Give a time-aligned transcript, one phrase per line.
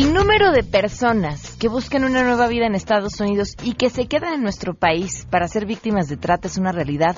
[0.00, 4.06] El número de personas que buscan una nueva vida en Estados Unidos y que se
[4.06, 7.16] quedan en nuestro país para ser víctimas de trata es una realidad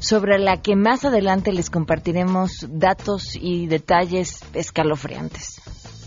[0.00, 5.60] sobre la que más adelante les compartiremos datos y detalles escalofriantes.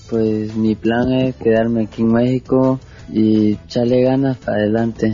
[0.10, 5.14] Pues mi plan es quedarme aquí en México y echarle ganas para adelante.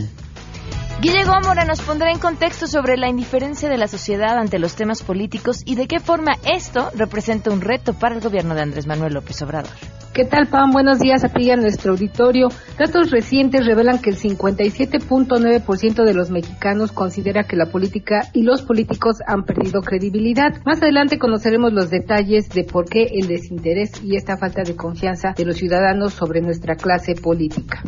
[1.00, 5.04] Guille Gómora nos pondrá en contexto sobre la indiferencia de la sociedad ante los temas
[5.04, 9.14] políticos y de qué forma esto representa un reto para el gobierno de Andrés Manuel
[9.14, 9.70] López Obrador.
[10.16, 10.70] ¿Qué tal, Pam?
[10.70, 12.48] Buenos días a ti y a nuestro auditorio.
[12.78, 18.62] Datos recientes revelan que el 57.9% de los mexicanos considera que la política y los
[18.62, 20.54] políticos han perdido credibilidad.
[20.64, 25.34] Más adelante conoceremos los detalles de por qué el desinterés y esta falta de confianza
[25.36, 27.82] de los ciudadanos sobre nuestra clase política.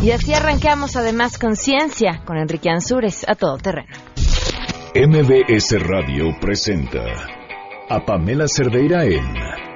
[0.00, 3.92] Y así arrancamos además con ciencia con Enrique Ansúrez a todo terreno.
[4.94, 7.02] MBS Radio presenta
[7.88, 9.75] a Pamela Cerdeira en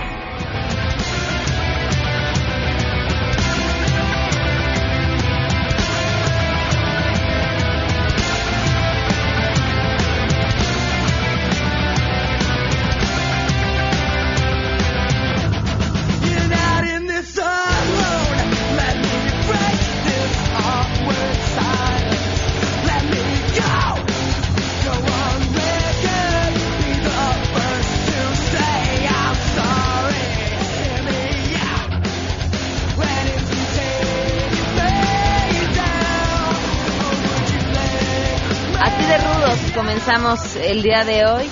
[40.11, 41.45] El día de hoy.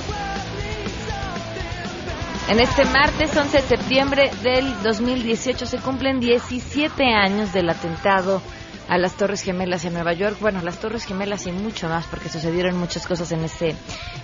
[2.49, 8.41] En este martes 11 de septiembre del 2018 se cumplen 17 años del atentado
[8.89, 10.39] a las Torres Gemelas en Nueva York.
[10.41, 13.77] Bueno, las Torres Gemelas y mucho más porque sucedieron muchas cosas en ese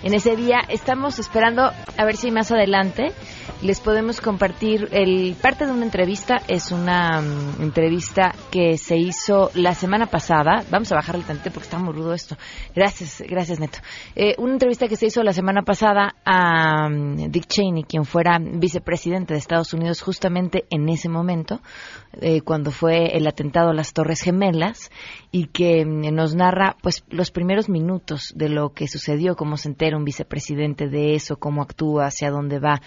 [0.03, 0.59] en ese día.
[0.67, 3.13] Estamos esperando a ver si más adelante
[3.61, 6.41] les podemos compartir el parte de una entrevista.
[6.47, 10.63] Es una mm, entrevista que se hizo la semana pasada.
[10.69, 12.37] Vamos a bajarle tantito porque está muy rudo esto.
[12.75, 13.79] Gracias, gracias Neto.
[14.15, 18.37] Eh, una entrevista que se hizo la semana pasada a mm, Dick Cheney, quien fuera
[18.39, 21.61] vicepresidente de Estados Unidos justamente en ese momento,
[22.21, 24.91] eh, cuando fue el atentado a las Torres Gemelas
[25.31, 29.69] y que mm, nos narra pues los primeros minutos de lo que sucedió, cómo se
[29.69, 32.81] entera un vicepresidente de eso, cómo actúa, hacia dónde va,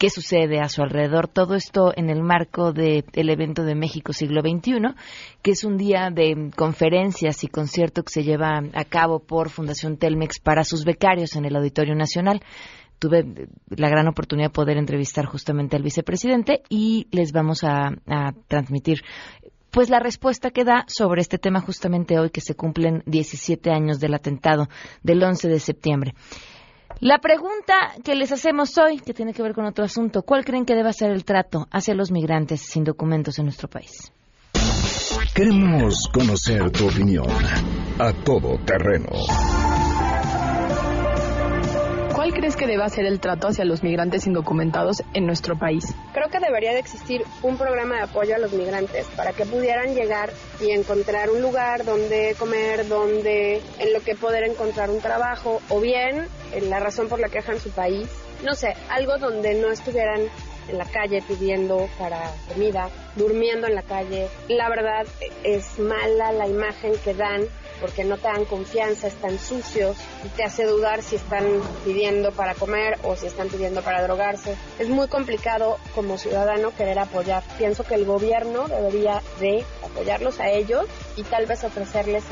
[0.00, 1.28] qué sucede a su alrededor.
[1.28, 4.94] Todo esto en el marco del evento de México siglo XXI,
[5.42, 9.98] que es un día de conferencias y concierto que se lleva a cabo por Fundación
[9.98, 12.40] Telmex para sus becarios en el Auditorio Nacional
[12.98, 17.94] tuve la gran oportunidad de poder entrevistar justamente al vicepresidente y les vamos a,
[18.46, 19.02] transmitir
[19.70, 24.00] pues la respuesta que da sobre este tema justamente hoy que se cumplen 17 años
[24.00, 24.68] del atentado
[25.02, 26.14] del 11 de septiembre.
[26.98, 27.74] La pregunta
[28.04, 30.92] que les hacemos hoy, que tiene que ver con otro asunto, ¿cuál creen que deba
[30.92, 34.12] ser el trato hacia los migrantes sin documentos en nuestro país?
[35.34, 37.26] Queremos conocer tu opinión
[37.98, 39.08] a todo terreno
[42.30, 45.96] ¿Cuál crees que deba ser el trato hacia los migrantes indocumentados en nuestro país?
[46.12, 49.96] Creo que debería de existir un programa de apoyo a los migrantes para que pudieran
[49.96, 50.30] llegar
[50.60, 55.80] y encontrar un lugar donde comer, donde en lo que poder encontrar un trabajo o
[55.80, 58.08] bien en la razón por la que dejan su país.
[58.44, 60.20] No sé, algo donde no estuvieran
[60.68, 64.28] en la calle pidiendo para comida, durmiendo en la calle.
[64.48, 65.04] La verdad
[65.42, 67.42] es mala la imagen que dan
[67.80, 71.44] porque no te dan confianza, están sucios y te hace dudar si están
[71.84, 74.56] pidiendo para comer o si están pidiendo para drogarse.
[74.78, 77.42] Es muy complicado como ciudadano querer apoyar.
[77.58, 80.86] Pienso que el gobierno debería de apoyarlos a ellos
[81.16, 82.24] y tal vez ofrecerles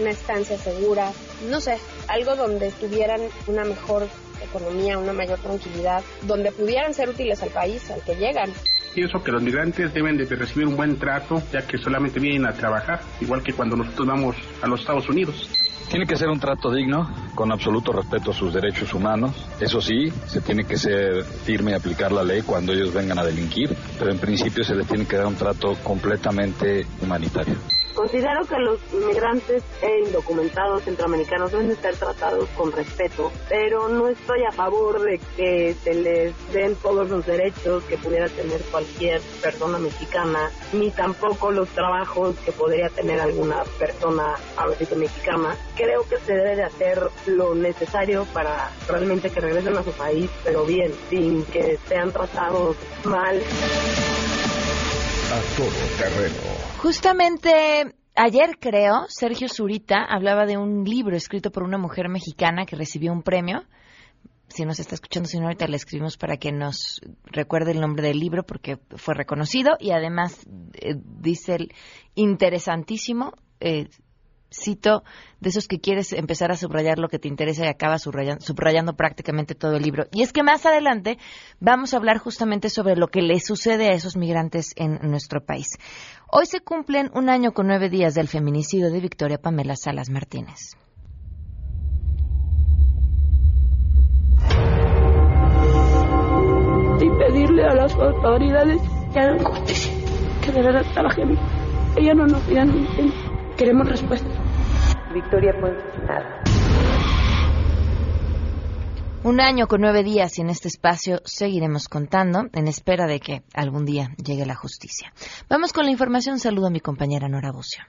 [0.00, 1.12] una estancia segura,
[1.48, 1.78] no sé,
[2.08, 4.08] algo donde tuvieran una mejor
[4.54, 8.50] economía, una mayor tranquilidad, donde pudieran ser útiles al país al que llegan.
[8.94, 12.52] Pienso que los migrantes deben de recibir un buen trato, ya que solamente vienen a
[12.52, 15.48] trabajar, igual que cuando nosotros vamos a los Estados Unidos.
[15.90, 19.32] Tiene que ser un trato digno, con absoluto respeto a sus derechos humanos.
[19.60, 23.24] Eso sí, se tiene que ser firme y aplicar la ley cuando ellos vengan a
[23.24, 27.56] delinquir, pero en principio se les tiene que dar un trato completamente humanitario.
[27.94, 34.42] Considero que los inmigrantes e indocumentados centroamericanos deben estar tratados con respeto, pero no estoy
[34.44, 39.78] a favor de que se les den todos los derechos que pudiera tener cualquier persona
[39.78, 45.56] mexicana, ni tampoco los trabajos que podría tener alguna persona a veces mexicana.
[45.76, 50.28] Creo que se debe de hacer lo necesario para realmente que regresen a su país,
[50.42, 53.40] pero bien, sin que sean tratados mal.
[55.30, 56.73] A todo terreno.
[56.84, 62.76] Justamente ayer, creo, Sergio Zurita hablaba de un libro escrito por una mujer mexicana que
[62.76, 63.64] recibió un premio.
[64.48, 68.18] si nos está escuchando, si ahorita le escribimos para que nos recuerde el nombre del
[68.18, 71.72] libro porque fue reconocido y además eh, dice el
[72.16, 73.32] interesantísimo.
[73.60, 73.88] Eh,
[74.54, 75.02] cito,
[75.40, 79.54] de esos que quieres empezar a subrayar lo que te interesa y acabas subrayando, prácticamente
[79.54, 80.06] todo el libro.
[80.12, 81.18] Y es que más adelante
[81.60, 85.78] vamos a hablar justamente sobre lo que le sucede a esos migrantes en nuestro país.
[86.30, 90.76] Hoy se cumplen un año con nueve días del feminicidio de Victoria Pamela Salas Martínez.
[97.00, 98.80] Y pedirle a las autoridades
[99.12, 99.92] que hagan justicia,
[100.42, 101.38] que de verdad trabajen.
[101.96, 102.42] Ella no nos
[103.56, 104.28] queremos respuesta.
[105.14, 106.42] Victoria nada.
[109.22, 113.42] Un año con nueve días y en este espacio seguiremos contando en espera de que
[113.54, 115.12] algún día llegue la justicia.
[115.48, 116.40] Vamos con la información.
[116.40, 117.84] Saludo a mi compañera Nora Bucio.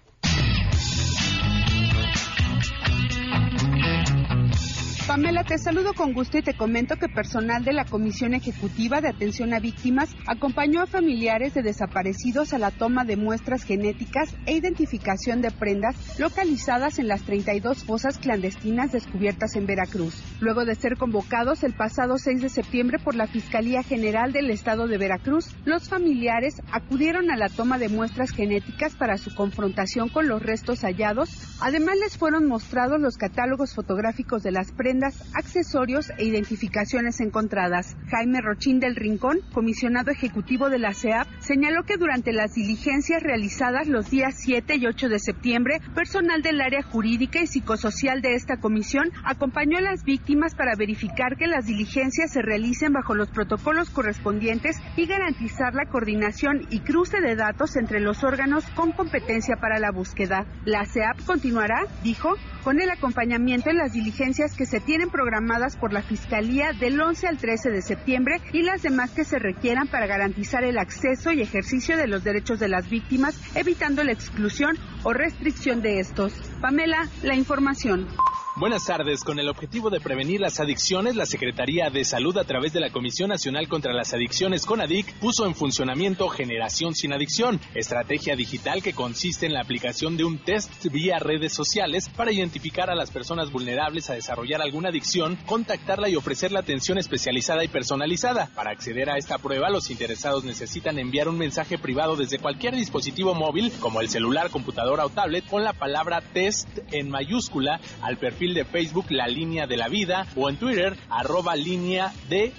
[5.08, 9.10] Pamela, te saludo con gusto y te comento que personal de la Comisión Ejecutiva de
[9.10, 14.54] Atención a Víctimas acompañó a familiares de desaparecidos a la toma de muestras genéticas e
[14.54, 20.24] identificación de prendas localizadas en las 32 fosas clandestinas descubiertas en Veracruz.
[20.40, 24.88] Luego de ser convocados el pasado 6 de septiembre por la Fiscalía General del Estado
[24.88, 30.28] de Veracruz, los familiares acudieron a la toma de muestras genéticas para su confrontación con
[30.28, 31.30] los restos hallados.
[31.62, 37.96] Además les fueron mostrados los catálogos fotográficos de las prendas accesorios e identificaciones encontradas.
[38.10, 43.88] Jaime Rochín del Rincón, comisionado ejecutivo de la CEAP, señaló que durante las diligencias realizadas
[43.88, 48.58] los días 7 y 8 de septiembre, personal del área jurídica y psicosocial de esta
[48.58, 53.90] comisión acompañó a las víctimas para verificar que las diligencias se realicen bajo los protocolos
[53.90, 59.80] correspondientes y garantizar la coordinación y cruce de datos entre los órganos con competencia para
[59.80, 60.46] la búsqueda.
[60.66, 65.92] La CEAP continuará, dijo, con el acompañamiento en las diligencias que se tienen programadas por
[65.92, 70.08] la Fiscalía del 11 al 13 de septiembre y las demás que se requieran para
[70.08, 75.14] garantizar el acceso y ejercicio de los derechos de las víctimas, evitando la exclusión o
[75.14, 76.34] restricción de estos.
[76.62, 78.08] Pamela, la información.
[78.58, 79.26] Buenas tardes.
[79.26, 82.90] Con el objetivo de prevenir las adicciones, la Secretaría de Salud, a través de la
[82.90, 88.94] Comisión Nacional contra las Adicciones CONADIC, puso en funcionamiento Generación Sin Adicción, estrategia digital que
[88.94, 93.52] consiste en la aplicación de un test vía redes sociales para identificar a las personas
[93.52, 98.52] vulnerables a desarrollar alguna adicción, contactarla y ofrecer atención especializada y personalizada.
[98.56, 103.34] Para acceder a esta prueba, los interesados necesitan enviar un mensaje privado desde cualquier dispositivo
[103.34, 108.45] móvil, como el celular, computadora o tablet, con la palabra test en mayúscula al perfil
[108.54, 112.54] de Facebook La Línea de la Vida o en Twitter arroba línea de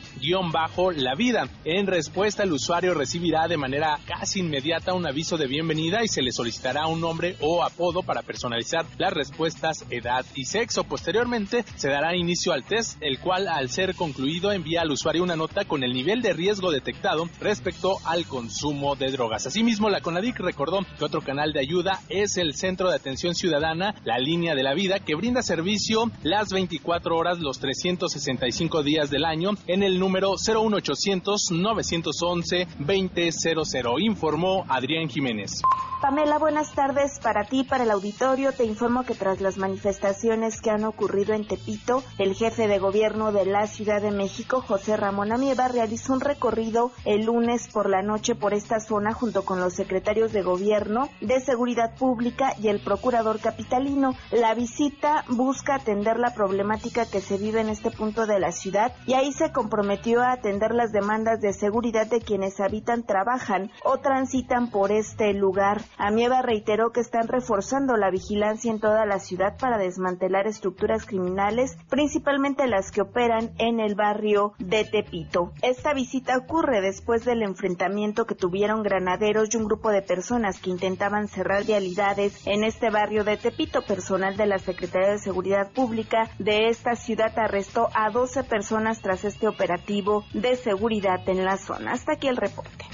[0.97, 1.49] la vida.
[1.65, 6.23] En respuesta el usuario recibirá de manera casi inmediata un aviso de bienvenida y se
[6.23, 10.85] le solicitará un nombre o apodo para personalizar las respuestas, edad y sexo.
[10.85, 15.37] Posteriormente se dará inicio al test, el cual al ser concluido envía al usuario una
[15.37, 19.47] nota con el nivel de riesgo detectado respecto al consumo de drogas.
[19.47, 23.95] Asimismo, la CONADIC recordó que otro canal de ayuda es el Centro de Atención Ciudadana,
[24.05, 29.25] la Línea de la Vida, que brinda servicios las 24 horas, los 365 días del
[29.25, 35.63] año en el número 01800 911 2000, informó Adrián Jiménez.
[36.01, 38.53] Pamela, buenas tardes para ti, para el auditorio.
[38.53, 43.33] Te informo que tras las manifestaciones que han ocurrido en Tepito, el jefe de gobierno
[43.33, 48.03] de la Ciudad de México, José Ramón Amieva, realizó un recorrido el lunes por la
[48.03, 52.81] noche por esta zona junto con los secretarios de gobierno, de seguridad pública y el
[52.81, 54.15] procurador capitalino.
[54.31, 58.93] La visita busca atender la problemática que se vive en este punto de la ciudad
[59.07, 63.99] y ahí se comprometió a atender las demandas de seguridad de quienes habitan, trabajan o
[63.99, 65.83] transitan por este lugar.
[65.97, 71.77] Amieva reiteró que están reforzando la vigilancia en toda la ciudad para desmantelar estructuras criminales,
[71.89, 75.53] principalmente las que operan en el barrio de Tepito.
[75.63, 80.71] Esta visita ocurre después del enfrentamiento que tuvieron granaderos y un grupo de personas que
[80.71, 83.83] intentaban cerrar vialidades en este barrio de Tepito.
[83.83, 89.25] Personal de la Secretaría de Seguridad Pública de esta ciudad arrestó a 12 personas tras
[89.25, 91.93] este operativo de seguridad en la zona.
[91.93, 92.85] Hasta aquí el reporte.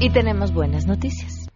[0.00, 1.46] Y tenemos buenas noticias.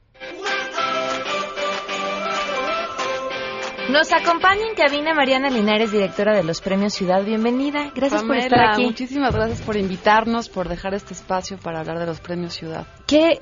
[3.90, 7.24] Nos acompaña en cabina Mariana Linares, directora de los Premios Ciudad.
[7.24, 7.90] Bienvenida.
[7.94, 8.84] Gracias por estar aquí.
[8.84, 12.86] Muchísimas gracias por invitarnos, por dejar este espacio para hablar de los Premios Ciudad.
[13.06, 13.40] ¿Qué,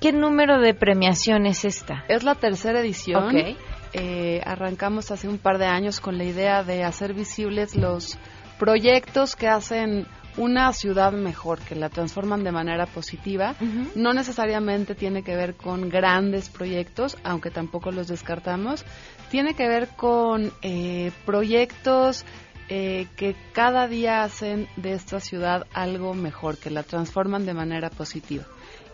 [0.00, 2.04] qué número de premiación es esta?
[2.08, 3.28] Es la tercera edición.
[3.28, 3.56] Ok.
[3.96, 8.18] Eh, arrancamos hace un par de años con la idea de hacer visibles los
[8.58, 13.54] proyectos que hacen una ciudad mejor, que la transforman de manera positiva.
[13.94, 18.84] No necesariamente tiene que ver con grandes proyectos, aunque tampoco los descartamos.
[19.30, 22.24] Tiene que ver con eh, proyectos
[22.68, 27.90] eh, que cada día hacen de esta ciudad algo mejor, que la transforman de manera
[27.90, 28.44] positiva.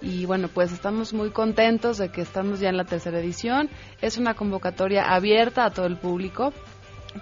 [0.02, 3.69] Y bueno, pues estamos muy contentos de que estamos ya en la tercera edición.
[4.00, 6.52] Es una convocatoria abierta a todo el público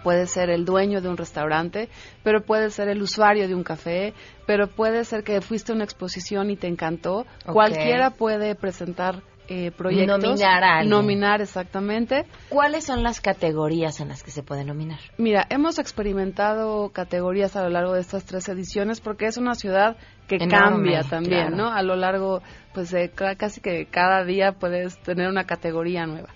[0.02, 1.88] puede ser el dueño de un restaurante,
[2.22, 4.14] pero puede ser el usuario de un café,
[4.46, 7.26] pero puede ser que fuiste a una exposición y te encantó.
[7.46, 10.22] Cualquiera puede presentar eh, proyectos.
[10.22, 12.26] Nominar a Nominar, exactamente.
[12.50, 14.98] ¿Cuáles son las categorías en las que se puede nominar?
[15.16, 19.96] Mira, hemos experimentado categorías a lo largo de estas tres ediciones porque es una ciudad
[20.26, 21.72] que cambia también, ¿no?
[21.72, 22.42] A lo largo,
[22.74, 26.28] pues, de casi que cada día puedes tener una categoría nueva.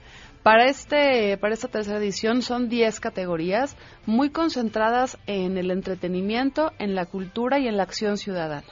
[0.43, 6.95] Para, este, para esta tercera edición son 10 categorías muy concentradas en el entretenimiento, en
[6.95, 8.67] la cultura y en la acción ciudadana.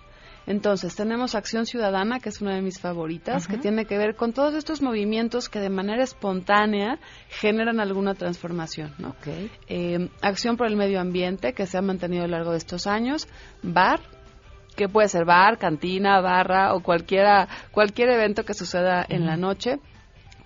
[0.47, 4.33] Entonces, tenemos Acción Ciudadana, que es una de mis favoritas, que tiene que ver con
[4.33, 6.99] todos estos movimientos que de manera espontánea
[7.29, 8.93] generan alguna transformación.
[8.99, 9.15] ¿no?
[9.69, 12.89] Eh, acción por el Medio Ambiente, que se ha mantenido a lo largo de estos
[12.89, 13.29] años.
[13.63, 14.01] Bar,
[14.75, 19.79] que puede ser bar, cantina, barra o cualquiera, cualquier evento que suceda en la noche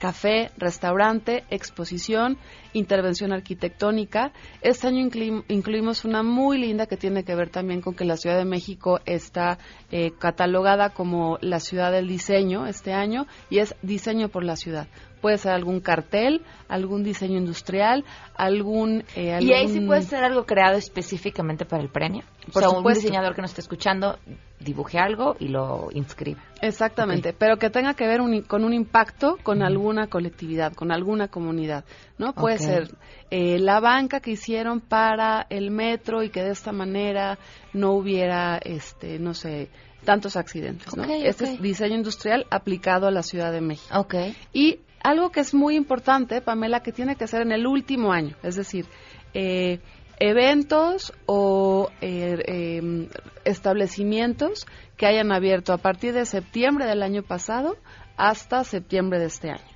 [0.05, 2.37] café, restaurante, exposición,
[2.75, 4.33] intervención arquitectónica.
[4.61, 5.09] Este año
[5.49, 9.01] incluimos una muy linda que tiene que ver también con que la Ciudad de México
[9.07, 9.57] está
[9.91, 14.89] eh, catalogada como la ciudad del diseño este año y es diseño por la ciudad
[15.23, 19.05] puede ser algún cartel, algún diseño industrial, algún...
[19.17, 22.25] Eh, ¿Y ahí sí puede ser algo creado específicamente para el premio?
[22.53, 24.19] Por o sea, un diseñador que nos está escuchando
[24.65, 26.41] dibuje algo y lo inscribe.
[26.61, 31.85] Exactamente, pero que tenga que ver con un impacto con alguna colectividad, con alguna comunidad,
[32.19, 32.33] ¿no?
[32.33, 32.91] Puede ser
[33.31, 37.39] eh, la banca que hicieron para el metro y que de esta manera
[37.73, 39.69] no hubiera, este, no sé,
[40.05, 41.05] tantos accidentes, ¿no?
[41.05, 43.99] Este es diseño industrial aplicado a la Ciudad de México.
[44.01, 44.37] Okay.
[44.53, 48.37] Y algo que es muy importante, Pamela, que tiene que ser en el último año,
[48.43, 48.87] es decir,
[49.35, 49.81] eh,
[50.19, 53.09] eventos o eh, em,
[53.45, 54.67] establecimientos
[54.97, 57.77] que hayan abierto a partir de septiembre del año pasado
[58.17, 59.74] hasta septiembre de este año.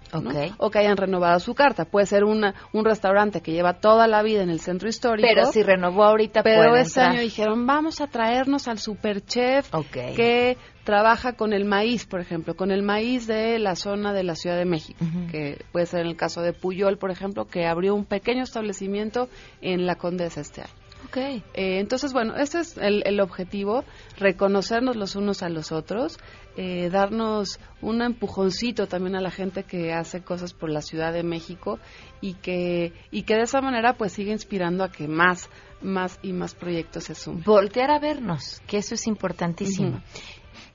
[0.58, 1.84] O que hayan renovado su carta.
[1.84, 5.28] Puede ser una, un restaurante que lleva toda la vida en el centro histórico.
[5.28, 9.70] Pero si renovó ahorita, Pero este año dijeron, vamos a traernos al superchef
[10.16, 14.34] que trabaja con el maíz, por ejemplo, con el maíz de la zona de la
[14.34, 17.94] Ciudad de México, que puede ser en el caso de Puyol, por ejemplo, que abrió
[17.94, 19.28] un pequeño establecimiento
[19.60, 20.72] en la Condesa este año.
[21.06, 21.42] Okay.
[21.54, 23.84] Eh, entonces, bueno, este es el, el, objetivo,
[24.18, 26.18] reconocernos los unos a los otros,
[26.56, 31.22] eh, darnos un empujoncito también a la gente que hace cosas por la Ciudad de
[31.22, 31.78] México
[32.20, 35.48] y que, y que de esa manera pues sigue inspirando a que más,
[35.80, 37.44] más y más proyectos se sumen.
[37.44, 40.02] Voltear a vernos, que eso es importantísimo.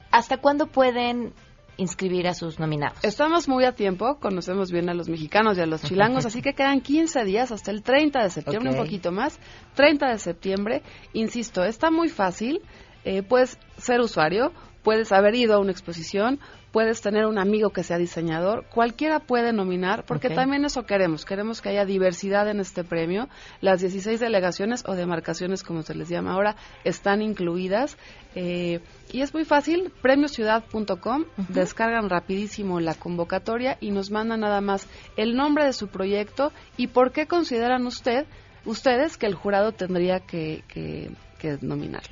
[0.10, 1.34] ¿Hasta cuándo pueden
[1.78, 2.98] inscribir a sus nominados?
[3.04, 6.54] Estamos muy a tiempo, conocemos bien a los mexicanos y a los chilangos, así que
[6.54, 9.40] quedan 15 días hasta el 30 de septiembre, un poquito más.
[9.76, 12.62] 30 de septiembre, insisto, está muy fácil.
[13.06, 14.54] Eh, puedes ser usuario,
[14.84, 16.40] puedes haber ido a una exposición,
[16.74, 21.62] puedes tener un amigo que sea diseñador, cualquiera puede nominar, porque también eso queremos, queremos
[21.62, 23.30] que haya diversidad en este premio.
[23.62, 27.96] Las 16 delegaciones o demarcaciones, como se les llama ahora, están incluidas.
[28.34, 28.80] Eh,
[29.12, 35.36] y es muy fácil, premiociudad.com, descargan rapidísimo la convocatoria y nos mandan nada más el
[35.36, 38.26] nombre de su proyecto y por qué consideran usted,
[38.66, 41.12] ustedes que el jurado tendría que que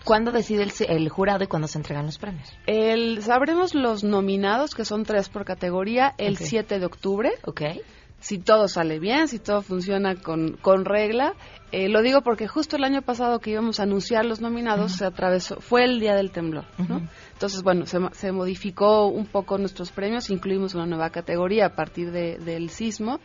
[0.03, 2.53] ¿Cuándo decide el, jurado y cuándo se entregan los premios?
[2.67, 7.31] El, sabremos los nominados, que son tres por categoría, el 7 de octubre.
[7.45, 7.61] Ok.
[8.19, 11.33] Si todo sale bien, si todo funciona con, con regla.
[11.71, 15.05] Eh, lo digo porque justo el año pasado que íbamos a anunciar los nominados, se
[15.05, 17.01] atravesó, fue el día del temblor, ¿no?
[17.33, 22.11] Entonces, bueno, se, se, modificó un poco nuestros premios, incluimos una nueva categoría a partir
[22.11, 23.21] de, del sismo.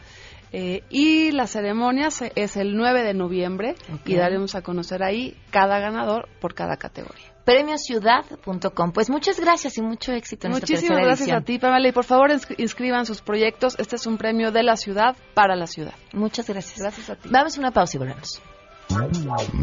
[0.59, 3.75] Eh, y la ceremonia es el 9 de noviembre
[4.07, 7.27] y daremos a conocer ahí cada ganador por cada categoría.
[7.45, 8.93] Premiociudad.com.
[8.93, 11.87] Pues muchas gracias y mucho éxito en Muchísimas gracias a ti, Pamela.
[11.87, 13.79] Y por favor, inscriban sus proyectos.
[13.79, 15.93] Este es un premio de la ciudad para la ciudad.
[16.15, 16.81] Muchas gracias.
[16.81, 17.29] Gracias a ti.
[17.31, 18.41] Vamos a una pausa y volvemos.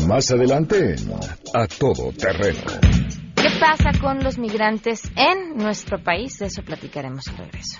[0.08, 0.96] Más adelante,
[1.56, 2.62] a todo terreno.
[3.34, 6.38] ¿Qué pasa con los migrantes en nuestro país?
[6.38, 7.80] De eso platicaremos al regreso.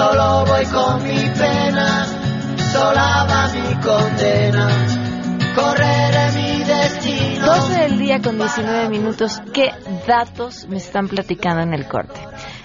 [0.00, 2.06] Solo voy con mi pena,
[2.72, 4.68] sola va mi condena.
[5.54, 7.46] Correré mi destino.
[7.46, 9.42] 12 del día con 19 minutos.
[9.52, 9.68] ¿Qué
[10.08, 12.18] datos me están platicando en el corte?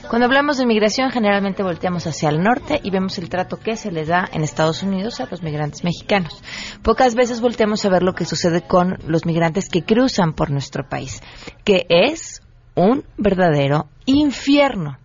[0.09, 3.91] Cuando hablamos de migración, generalmente volteamos hacia el norte y vemos el trato que se
[3.91, 6.41] les da en Estados Unidos a los migrantes mexicanos.
[6.83, 10.87] Pocas veces volteamos a ver lo que sucede con los migrantes que cruzan por nuestro
[10.87, 11.21] país,
[11.65, 12.41] que es
[12.75, 14.99] un verdadero infierno.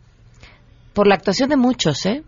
[1.00, 2.24] Por la actuación de muchos, ¿eh?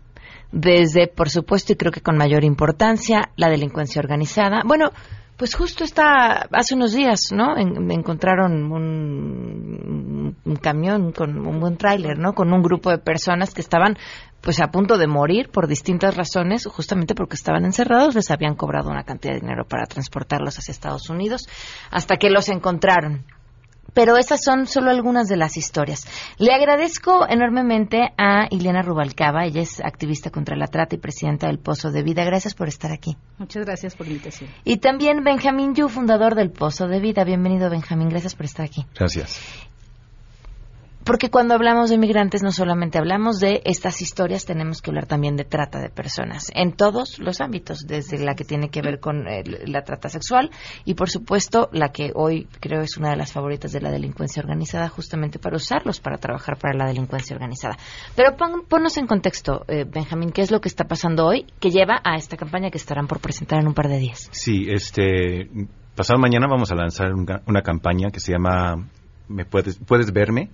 [0.51, 4.63] Desde, por supuesto, y creo que con mayor importancia, la delincuencia organizada.
[4.65, 4.89] Bueno,
[5.37, 7.53] pues justo está, hace unos días, ¿no?
[7.53, 12.33] me encontraron un, un, camión con un buen tráiler, ¿no?
[12.33, 13.95] Con un grupo de personas que estaban,
[14.41, 18.89] pues, a punto de morir por distintas razones, justamente porque estaban encerrados, les habían cobrado
[18.89, 21.47] una cantidad de dinero para transportarlos hacia Estados Unidos,
[21.91, 23.23] hasta que los encontraron
[23.93, 26.07] pero esas son solo algunas de las historias.
[26.37, 31.59] Le agradezco enormemente a Ileana Rubalcaba, ella es activista contra la trata y presidenta del
[31.59, 32.23] Pozo de Vida.
[32.23, 33.15] Gracias por estar aquí.
[33.37, 34.49] Muchas gracias por la invitación.
[34.63, 37.23] Y también Benjamín Yu, fundador del Pozo de Vida.
[37.23, 38.09] Bienvenido, Benjamín.
[38.09, 38.85] Gracias por estar aquí.
[38.95, 39.41] Gracias.
[41.03, 45.35] Porque cuando hablamos de migrantes no solamente hablamos de estas historias, tenemos que hablar también
[45.35, 49.27] de trata de personas en todos los ámbitos, desde la que tiene que ver con
[49.27, 50.49] eh, la trata sexual
[50.85, 54.41] y por supuesto la que hoy creo es una de las favoritas de la delincuencia
[54.41, 57.77] organizada, justamente para usarlos para trabajar para la delincuencia organizada.
[58.15, 61.69] Pero pon, ponnos en contexto, eh, Benjamín, ¿qué es lo que está pasando hoy que
[61.69, 64.29] lleva a esta campaña que estarán por presentar en un par de días?
[64.31, 65.49] Sí, este
[65.95, 68.87] pasado mañana vamos a lanzar una, una campaña que se llama
[69.27, 70.49] ¿Me puedes, puedes verme?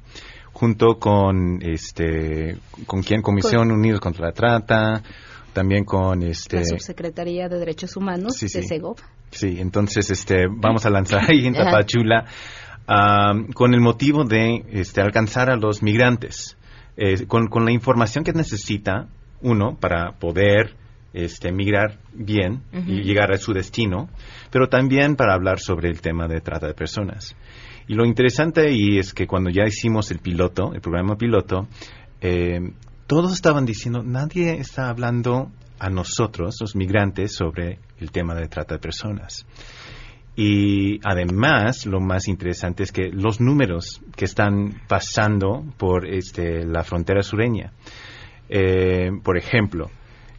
[0.53, 5.03] Junto con este con quién Comisión Unidos contra la Trata,
[5.53, 8.81] también con este la Subsecretaría de Derechos Humanos de sí.
[9.31, 12.25] Sí, entonces este vamos a lanzar ahí en Tapachula
[13.53, 16.57] con el motivo de este alcanzar a los migrantes
[16.97, 19.07] eh, con, con la información que necesita
[19.41, 20.75] uno para poder
[21.13, 24.09] este, migrar bien y llegar a su destino,
[24.51, 27.35] pero también para hablar sobre el tema de trata de personas.
[27.87, 31.67] Y lo interesante ahí es que cuando ya hicimos el piloto, el programa piloto,
[32.21, 32.59] eh,
[33.07, 38.75] todos estaban diciendo, nadie está hablando a nosotros, los migrantes, sobre el tema de trata
[38.75, 39.47] de personas.
[40.35, 46.83] Y además, lo más interesante es que los números que están pasando por este, la
[46.83, 47.73] frontera sureña,
[48.47, 49.89] eh, por ejemplo,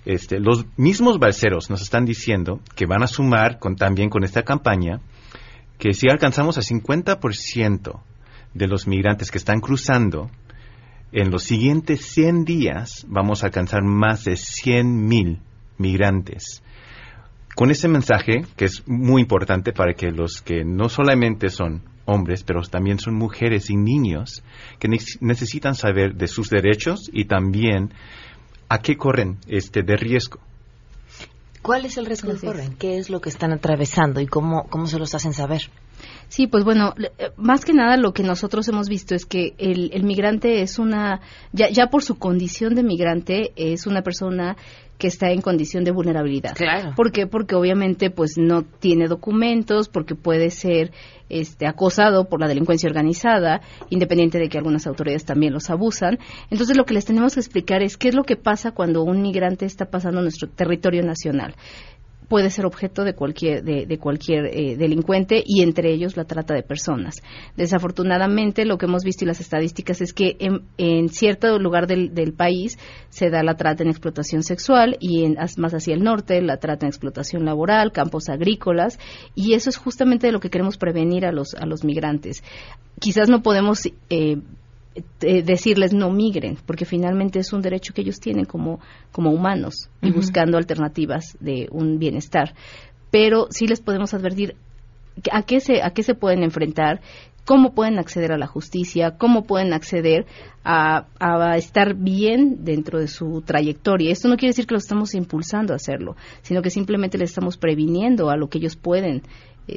[0.05, 4.43] este, los mismos balseros nos están diciendo que van a sumar con, también con esta
[4.43, 5.01] campaña
[5.79, 8.01] que si alcanzamos a 50%
[8.55, 10.31] de los migrantes que están cruzando,
[11.13, 15.41] en los siguientes 100 días vamos a alcanzar más de 100 mil
[15.79, 16.63] migrantes.
[17.57, 22.45] Con ese mensaje, que es muy importante para que los que no solamente son hombres,
[22.45, 24.45] pero también son mujeres y niños,
[24.79, 24.89] que
[25.21, 27.93] necesitan saber de sus derechos y también
[28.71, 30.39] a qué corren este de riesgo.
[31.61, 32.75] ¿Cuál es el riesgo que corren?
[32.77, 35.63] ¿Qué es lo que están atravesando y cómo, cómo se los hacen saber?
[36.29, 39.91] Sí, pues bueno, eh, más que nada lo que nosotros hemos visto es que el,
[39.93, 41.21] el migrante es una,
[41.53, 44.57] ya, ya por su condición de migrante, es una persona
[45.01, 46.55] que está en condición de vulnerabilidad.
[46.55, 46.93] Claro.
[46.95, 47.27] ¿Por qué?
[47.27, 50.93] Porque obviamente pues no tiene documentos, porque puede ser
[51.29, 56.19] este, acosado por la delincuencia organizada, independiente de que algunas autoridades también los abusan.
[56.51, 59.23] Entonces lo que les tenemos que explicar es qué es lo que pasa cuando un
[59.23, 61.55] migrante está pasando nuestro territorio nacional
[62.31, 66.63] puede ser objeto de cualquier, de, cualquier eh, delincuente y entre ellos la trata de
[66.63, 67.17] personas.
[67.57, 70.37] Desafortunadamente, lo que hemos visto y las estadísticas es que
[70.79, 75.75] en, cierto lugar del, país se da la trata en explotación sexual y en, más
[75.75, 79.01] hacia el norte la trata en explotación laboral, campos agrícolas
[79.35, 82.45] y eso es justamente de lo que queremos prevenir a los, a los migrantes.
[83.01, 84.37] Quizás no podemos eh,
[85.21, 88.81] eh, decirles no migren, porque finalmente es un derecho que ellos tienen como,
[89.13, 92.55] como humanos y buscando alternativas de un bienestar.
[93.11, 94.57] Pero sí les podemos advertir
[95.33, 97.01] a qué se, a qué se pueden enfrentar,
[97.45, 100.27] cómo pueden acceder a la justicia, cómo pueden acceder
[100.63, 104.13] a, a, estar bien dentro de su trayectoria.
[104.13, 107.57] Esto no quiere decir que lo estamos impulsando a hacerlo, sino que simplemente les estamos
[107.57, 109.23] previniendo a lo que ellos pueden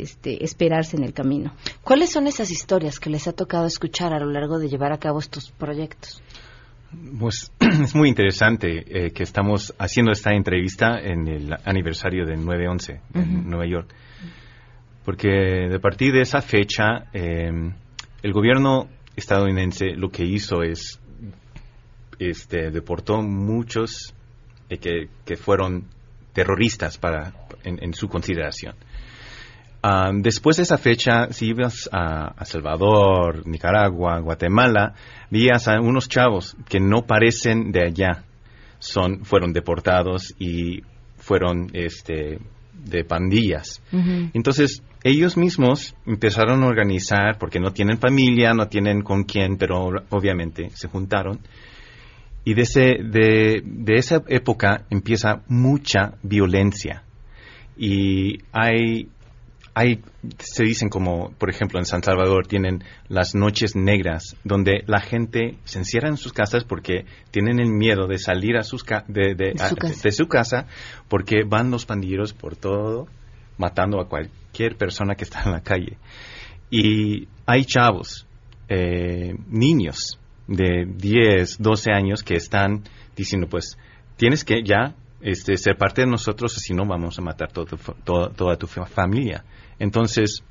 [0.02, 1.54] este, esperarse en el camino.
[1.84, 4.98] ¿Cuáles son esas historias que les ha tocado escuchar a lo largo de llevar a
[4.98, 6.22] cabo estos proyectos?
[7.20, 13.02] Pues es muy interesante eh, que estamos haciendo esta entrevista en el aniversario del 9-11
[13.14, 13.94] en Nueva York.
[15.04, 15.28] Porque
[15.70, 17.74] de partir de esa fecha, em,
[18.22, 21.00] el gobierno estadounidense lo que hizo es
[22.20, 24.14] este, deportó muchos
[24.70, 25.88] eh, que, que, fueron
[26.32, 28.76] terroristas para, en su consideración
[30.22, 34.94] después de esa fecha, si ibas a, Salvador, Nicaragua, Guatemala,
[35.30, 38.24] veías a unos chavos que no parecen de allá.
[38.80, 40.82] son, fueron deportados y
[41.18, 42.40] fueron este,
[42.74, 43.82] de pandillas.
[44.34, 49.90] Entonces, ellos mismos empezaron a organizar, porque no tienen familia, no tienen con quién, pero
[50.10, 51.40] obviamente se juntaron.
[52.46, 52.64] Y de,
[53.04, 57.04] de, de esa época empieza mucha violencia.
[57.78, 59.10] Y hay
[59.76, 60.02] hay,
[60.38, 65.58] se dicen como, por ejemplo, en San Salvador tienen las noches negras, donde la gente
[65.64, 70.12] se encierra en sus casas porque tienen el miedo de salir a sus de, de,
[70.12, 70.68] su casa
[71.08, 73.08] porque van los pandilleros por todo,
[73.58, 75.98] matando a cualquier persona que está en la calle.
[76.70, 78.28] Y hay chavos,
[78.70, 82.84] eh, niños de 10, 12 años que están
[83.16, 83.78] diciendo, pues,
[84.18, 88.68] tienes que ya este, ser parte de nosotros, si no vamos a matar toda tu
[88.68, 89.44] familia.
[89.84, 90.44] Entonces,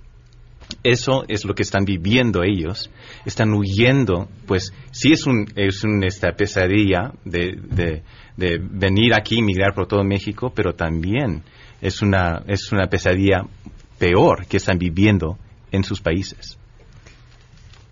[0.85, 2.91] eso es lo que están viviendo ellos.
[3.25, 8.03] Están huyendo, pues sí es, un, es una esta pesadilla de,
[8.37, 11.45] de, venir aquí, migrar por todo México, pero también
[11.81, 13.47] es una, es una pesadilla
[13.99, 15.39] peor que están viviendo
[15.71, 16.59] en sus países.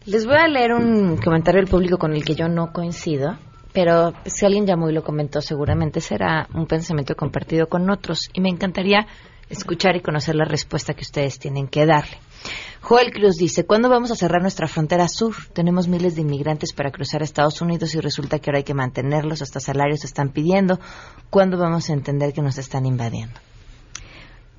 [0.04, 3.38] Les voy a leer un comentario del público con el que yo no coincido,
[3.72, 8.28] pero si alguien llamó y lo comentó, seguramente será un pensamiento compartido con otros.
[8.34, 9.06] Y me encantaría
[9.50, 12.16] escuchar y conocer la respuesta que ustedes tienen que darle.
[12.80, 15.34] Joel Cruz dice, ¿cuándo vamos a cerrar nuestra frontera sur?
[15.52, 18.74] Tenemos miles de inmigrantes para cruzar a Estados Unidos y resulta que ahora hay que
[18.74, 20.80] mantenerlos, hasta salarios están pidiendo.
[21.28, 23.38] ¿Cuándo vamos a entender que nos están invadiendo?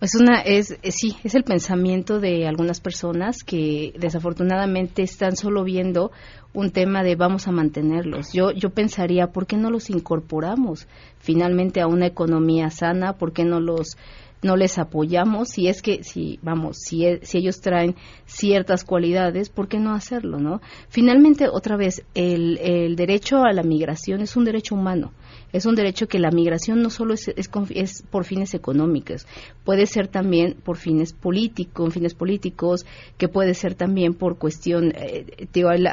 [0.01, 6.11] Pues una es, sí, es el pensamiento de algunas personas que desafortunadamente están solo viendo
[6.53, 8.33] un tema de vamos a mantenerlos.
[8.33, 10.87] Yo yo pensaría, ¿por qué no los incorporamos
[11.19, 13.13] finalmente a una economía sana?
[13.13, 13.95] ¿Por qué no los
[14.41, 19.49] no les apoyamos si es que si vamos si, e, si ellos traen ciertas cualidades
[19.49, 24.35] por qué no hacerlo no finalmente otra vez el, el derecho a la migración es
[24.35, 25.11] un derecho humano
[25.53, 29.27] es un derecho que la migración no solo es, es, por fines económicos,
[29.63, 32.85] puede ser también por fines políticos, fines políticos,
[33.17, 35.25] que puede ser también por cuestión, eh,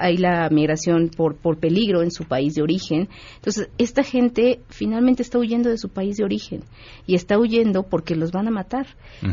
[0.01, 3.09] hay, la, migración por, por peligro en su país de origen.
[3.37, 6.63] Entonces, esta gente finalmente está huyendo de su país de origen
[7.07, 8.87] y está huyendo porque los van a matar.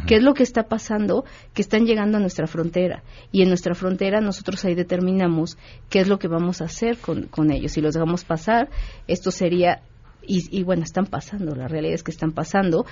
[0.08, 1.26] ¿Qué es lo que está pasando?
[1.54, 5.58] Que están llegando a nuestra frontera y en nuestra frontera nosotros ahí determinamos
[5.90, 7.74] qué es lo que vamos a hacer con, con ellos.
[7.74, 8.70] Si los dejamos pasar,
[9.08, 9.82] esto sería
[10.28, 12.86] y, bueno, están pasando, la realidad es que están pasando.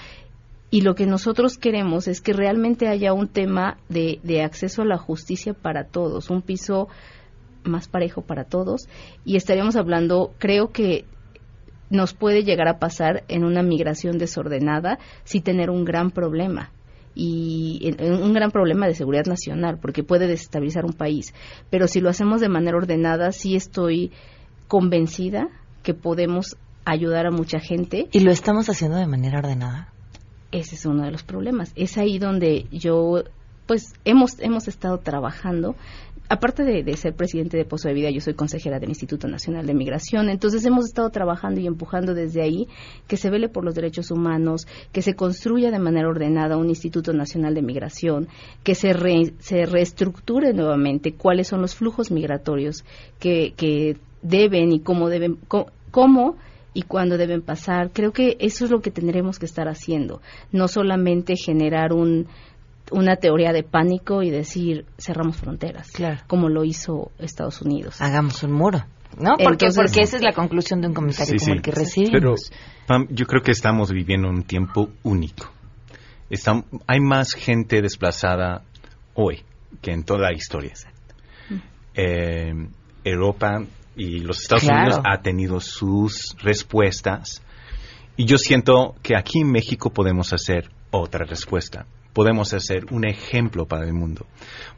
[0.69, 4.85] Y lo que nosotros queremos es que realmente haya un tema de, de acceso a
[4.85, 6.87] la justicia para todos, un piso
[7.63, 8.87] más parejo para todos.
[9.23, 11.05] Y estaríamos hablando, creo que
[11.89, 16.71] nos puede llegar a pasar en una migración desordenada si tener un gran problema
[17.15, 21.33] y un gran problema de seguridad nacional porque puede desestabilizar un país.
[21.69, 24.11] Pero si lo hacemos de manera ordenada, sí estoy
[24.67, 25.49] convencida
[25.83, 28.07] que podemos ayudar a mucha gente.
[28.11, 29.93] ¿Y lo estamos haciendo de manera ordenada?
[30.51, 31.71] Ese es uno de los problemas.
[31.75, 33.23] Es ahí donde yo,
[33.65, 35.75] pues, hemos, hemos estado trabajando.
[36.29, 39.73] Aparte de, ser presidente de Pozo de Vida, yo soy consejera del Instituto Nacional de
[39.73, 40.29] Migración.
[40.29, 42.67] Entonces hemos estado trabajando y empujando desde ahí
[43.07, 47.13] que se vele por los derechos humanos, que se construya de manera ordenada un Instituto
[47.13, 48.29] Nacional de Migración,
[48.63, 48.93] que se,
[49.39, 52.85] se reestructure nuevamente cuáles son los flujos migratorios
[53.19, 55.37] que, que deben y cómo deben,
[55.91, 56.37] cómo
[56.73, 57.91] y cuándo deben pasar.
[57.91, 62.27] Creo que eso es lo que tendremos que estar haciendo, no solamente generar un,
[62.91, 65.91] una teoría de pánico y decir cerramos fronteras,
[66.27, 68.01] como lo hizo Estados Unidos.
[68.01, 68.83] Hagamos un muro.
[69.15, 69.35] ¿No?
[69.37, 72.49] Porque, porque esa es la conclusión de un comentario como el que recibimos.
[72.87, 75.51] Pero yo creo que estamos viviendo un tiempo único.
[76.87, 78.63] hay más gente desplazada
[79.13, 79.43] hoy
[79.81, 80.73] que en toda la historia.
[81.93, 82.53] Eh,
[83.03, 83.63] Europa
[83.95, 87.41] y los Estados Unidos ha tenido sus respuestas.
[88.15, 91.85] Y yo siento que aquí en México podemos hacer otra respuesta.
[92.13, 94.27] Podemos hacer un ejemplo para el mundo.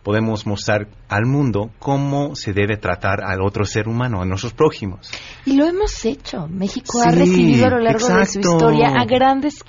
[0.03, 5.11] Podemos mostrar al mundo cómo se debe tratar al otro ser humano, a nuestros prójimos.
[5.45, 6.47] Y lo hemos hecho.
[6.47, 9.65] México ha recibido a lo largo de su historia a grandes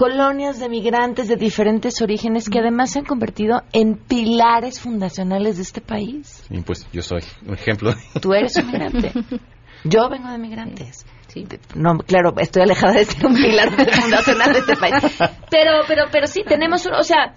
[0.00, 5.62] colonias de migrantes de diferentes orígenes que además se han convertido en pilares fundacionales de
[5.62, 6.42] este país.
[6.48, 7.92] Y pues yo soy un ejemplo.
[8.18, 9.12] Tú eres un migrante.
[9.84, 11.06] Yo vengo de migrantes.
[11.28, 11.46] Sí.
[11.74, 13.70] No, claro, estoy alejada de ser un pilar
[14.02, 14.94] fundacional de este país.
[15.50, 17.34] Pero, pero, pero sí, tenemos, o sea,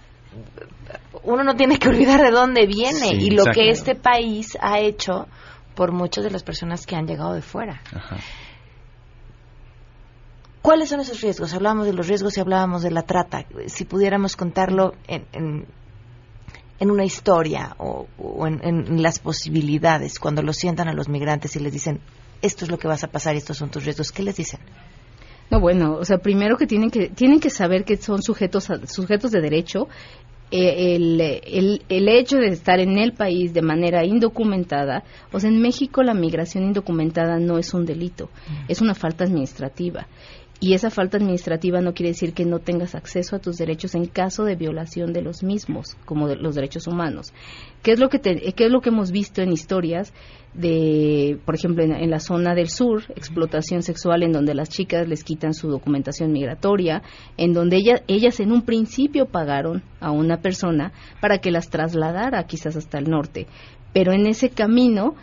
[1.24, 5.28] uno no tiene que olvidar de dónde viene y lo que este país ha hecho
[5.74, 7.82] por muchas de las personas que han llegado de fuera.
[7.96, 8.18] Ajá.
[10.64, 11.54] ¿Cuáles son esos riesgos?
[11.54, 13.46] Hablábamos de los riesgos y hablábamos de la trata.
[13.66, 15.26] Si pudiéramos contarlo en,
[16.80, 18.08] en, una historia o,
[18.48, 22.00] en, las posibilidades, cuando lo sientan a los migrantes y les dicen,
[22.42, 24.62] esto es lo que vas a pasar y estos son tus riesgos, ¿qué les dicen?
[25.52, 29.32] No, bueno, o sea, primero que tienen que tienen que saber que son sujetos sujetos
[29.32, 29.90] de derecho.
[30.56, 35.50] Eh, el, el, el, hecho de estar en el país de manera indocumentada, o sea,
[35.50, 38.30] en México la migración indocumentada no es un delito,
[38.68, 40.06] es una falta administrativa
[40.64, 44.06] y esa falta administrativa no quiere decir que no tengas acceso a tus derechos en
[44.06, 47.34] caso de violación de los mismos, como de los derechos humanos.
[47.82, 50.14] ¿Qué es lo que, qué es lo que hemos visto en historias
[50.54, 55.26] de, por ejemplo, en, la zona del sur, explotación sexual en donde las chicas les
[55.26, 57.04] quitan su documentación migratoria,
[57.36, 62.42] en donde ellas, ellas en un principio pagaron a una persona para que las trasladara
[62.46, 63.48] quizás hasta el norte,
[63.92, 65.16] pero en ese camino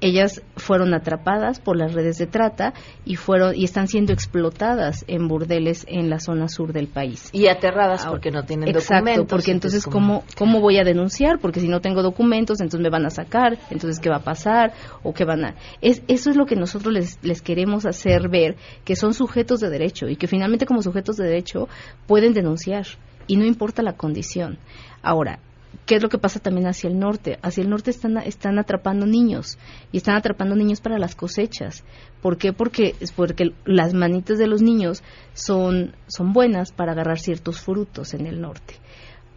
[0.00, 5.28] ellas fueron atrapadas por las redes de trata y fueron y están siendo explotadas en
[5.28, 7.30] burdeles en la zona sur del país.
[7.32, 11.68] Y aterradas porque no tienen exacto porque entonces cómo cómo voy a denunciar porque si
[11.68, 15.24] no tengo documentos entonces me van a sacar entonces qué va a pasar o qué
[15.24, 19.14] van a es eso es lo que nosotros les les queremos hacer ver que son
[19.14, 21.68] sujetos de derecho y que finalmente como sujetos de derecho
[22.06, 22.86] pueden denunciar
[23.26, 24.58] y no importa la condición.
[25.02, 25.38] Ahora
[25.86, 27.38] ¿Qué es lo que pasa también hacia el norte?
[27.42, 29.58] Hacia el norte están, están atrapando niños
[29.92, 31.84] y están atrapando niños para las cosechas.
[32.22, 32.52] ¿Por qué?
[32.52, 35.02] Porque, porque las manitas de los niños
[35.32, 38.74] son, son buenas para agarrar ciertos frutos en el norte.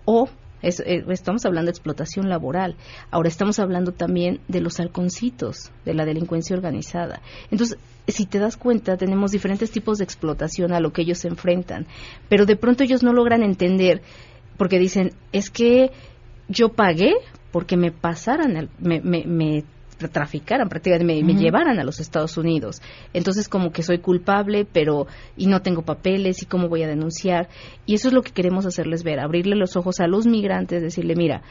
[0.05, 0.29] O
[0.63, 2.75] eh, estamos hablando de explotación laboral.
[3.11, 7.21] Ahora estamos hablando también de los halconcitos, de la delincuencia organizada.
[7.51, 11.27] Entonces, si te das cuenta, tenemos diferentes tipos de explotación a lo que ellos se
[11.27, 11.85] enfrentan.
[12.29, 14.01] Pero de pronto ellos no logran entender,
[14.57, 15.91] porque dicen, es que
[16.53, 17.13] yo pagué
[17.51, 19.63] porque me pasaran, me, me,
[20.11, 22.81] traficaran, prácticamente me, llevaran a los Estados Unidos.
[23.13, 27.47] Entonces como que soy culpable, pero y no tengo papeles y cómo voy a denunciar.
[27.85, 31.15] Y eso es lo que queremos hacerles ver, abrirle los ojos a los migrantes, decirle,
[31.15, 31.41] mira,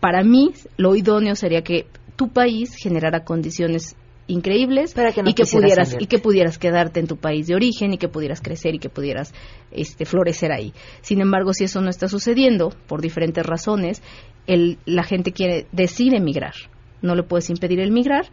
[0.00, 1.86] para mí lo idóneo sería que
[2.16, 3.96] tu país generara condiciones
[4.28, 8.08] increíbles y que pudieras y que pudieras quedarte en tu país de origen y que
[8.08, 9.34] pudieras crecer y que pudieras
[9.72, 10.72] este florecer ahí.
[11.00, 14.02] Sin embargo, si eso no está sucediendo por diferentes razones,
[14.46, 16.54] el, la gente quiere decide emigrar.
[17.02, 18.26] No le puedes impedir el migrar,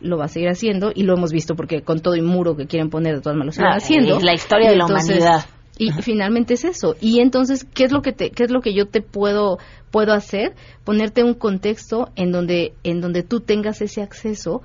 [0.00, 2.66] lo va a seguir haciendo y lo hemos visto porque con todo y muro que
[2.66, 4.16] quieren poner de todas maneras lo siguen ah, haciendo.
[4.18, 5.44] Es la historia de la humanidad.
[5.78, 6.96] Y finalmente es eso.
[7.00, 9.58] Y entonces, ¿qué es lo que te, qué es lo que yo te puedo
[9.90, 10.54] puedo hacer?
[10.84, 14.62] Ponerte un contexto en donde en donde tú tengas ese acceso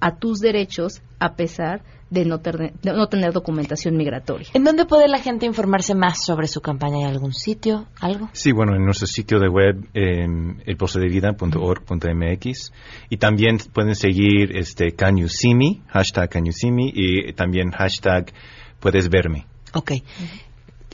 [0.00, 2.40] a tus derechos a pesar de no,
[2.84, 4.46] no, tener documentación migratoria.
[4.54, 6.98] ¿En dónde puede la gente informarse más sobre su campaña?
[6.98, 7.88] ¿Hay algún sitio?
[8.00, 8.30] ¿Algo?
[8.32, 12.72] Sí, bueno, en nuestro sitio de web, en elposedevida.org.mx
[13.10, 17.32] y también pueden seguir este Can You See Me, hashtag Can You See Me y
[17.32, 18.32] también hashtag
[18.78, 19.46] Puedes Verme.
[19.72, 19.94] Ok.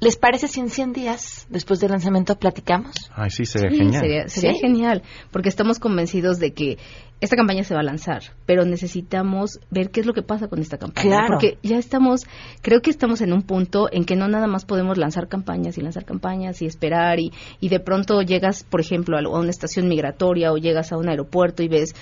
[0.02, 2.92] ¿Les parece si en 100 días después del lanzamiento platicamos?
[3.14, 4.28] Ay, sí, sería genial.
[4.28, 6.78] Sería, genial, porque estamos convencidos de que
[7.20, 10.58] esta campaña se va a lanzar, pero necesitamos ver qué es lo que pasa con
[10.58, 11.08] esta campaña.
[11.08, 11.26] Claro.
[11.28, 12.22] Porque ya estamos,
[12.62, 15.82] creo que estamos en un punto en que no nada más podemos lanzar campañas y
[15.82, 20.50] lanzar campañas y esperar y, y de pronto llegas, por ejemplo, a una estación migratoria
[20.50, 21.94] o llegas a un aeropuerto y ves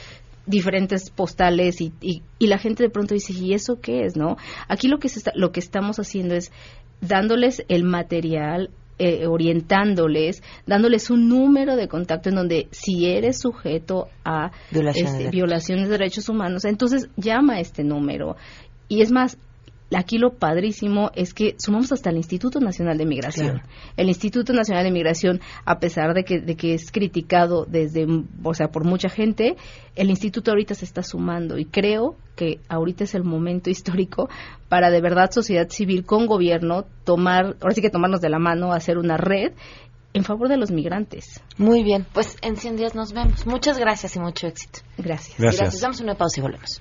[0.47, 4.17] diferentes postales y, y, y, la gente de pronto dice, ¿y eso qué es?
[4.17, 4.37] no
[4.69, 6.51] Aquí lo que, se está, lo que estamos haciendo es
[7.01, 14.09] dándoles el material, eh, orientándoles, dándoles un número de contacto en donde si eres sujeto
[14.25, 14.51] a
[14.95, 18.37] este, violaciones de derechos humanos, entonces llama a este número.
[18.89, 19.39] Y es más,
[19.97, 23.63] aquí lo padrísimo es que sumamos hasta el Instituto Nacional de Migración.
[23.97, 28.07] El Instituto Nacional de Migración, a pesar de que, de que es criticado desde,
[28.43, 29.57] o sea, por mucha gente,
[29.97, 34.29] el instituto ahorita se está sumando y creo que ahorita es el momento histórico
[34.69, 38.73] para de verdad sociedad civil con gobierno tomar, ahora sí que tomarnos de la mano,
[38.73, 39.53] hacer una red
[40.13, 41.41] en favor de los migrantes.
[41.57, 43.47] Muy bien, pues en 100 días nos vemos.
[43.47, 44.81] Muchas gracias y mucho éxito.
[44.99, 45.39] Gracias.
[45.39, 45.61] Gracias.
[45.61, 45.81] gracias.
[45.81, 46.81] Damos una pausa y volvemos.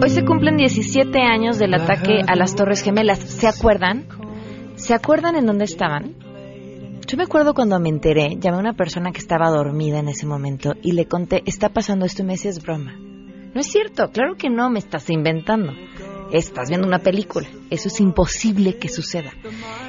[0.00, 3.18] Hoy se cumplen 17 años del ataque a las Torres Gemelas.
[3.18, 4.06] ¿Se acuerdan?
[4.76, 6.14] ¿Se acuerdan en dónde estaban?
[7.06, 10.24] Yo me acuerdo cuando me enteré, llamé a una persona que estaba dormida en ese
[10.24, 12.94] momento y le conté, está pasando esto y me decía, es broma.
[12.96, 15.72] No es cierto, claro que no, me estás inventando.
[16.32, 17.48] Estás viendo una película.
[17.70, 19.32] Eso es imposible que suceda.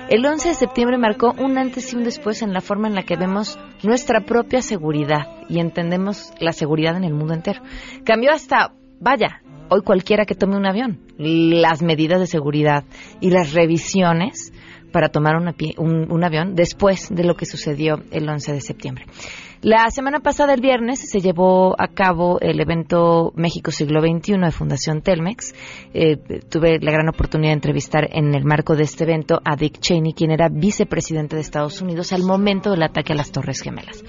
[0.09, 3.03] El 11 de septiembre marcó un antes y un después en la forma en la
[3.03, 7.61] que vemos nuestra propia seguridad y entendemos la seguridad en el mundo entero.
[8.05, 12.83] Cambió hasta, vaya, hoy cualquiera que tome un avión, las medidas de seguridad
[13.21, 14.53] y las revisiones
[14.91, 19.05] para tomar un, avión después de lo que sucedió el 11 de septiembre.
[19.61, 24.51] La semana pasada, el viernes, se llevó a cabo el evento México Siglo XXI de
[24.51, 25.53] Fundación Telmex.
[25.93, 26.15] Eh,
[26.49, 30.13] tuve la gran oportunidad de entrevistar en el marco de este evento a Dick Cheney,
[30.13, 34.01] quien era vicepresidente de Estados Unidos al momento del ataque a las Torres Gemelas.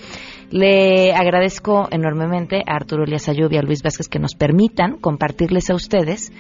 [0.51, 5.75] Le agradezco enormemente a Arturo Elias y a Luis Vázquez que nos permitan compartirles a
[5.75, 6.33] ustedes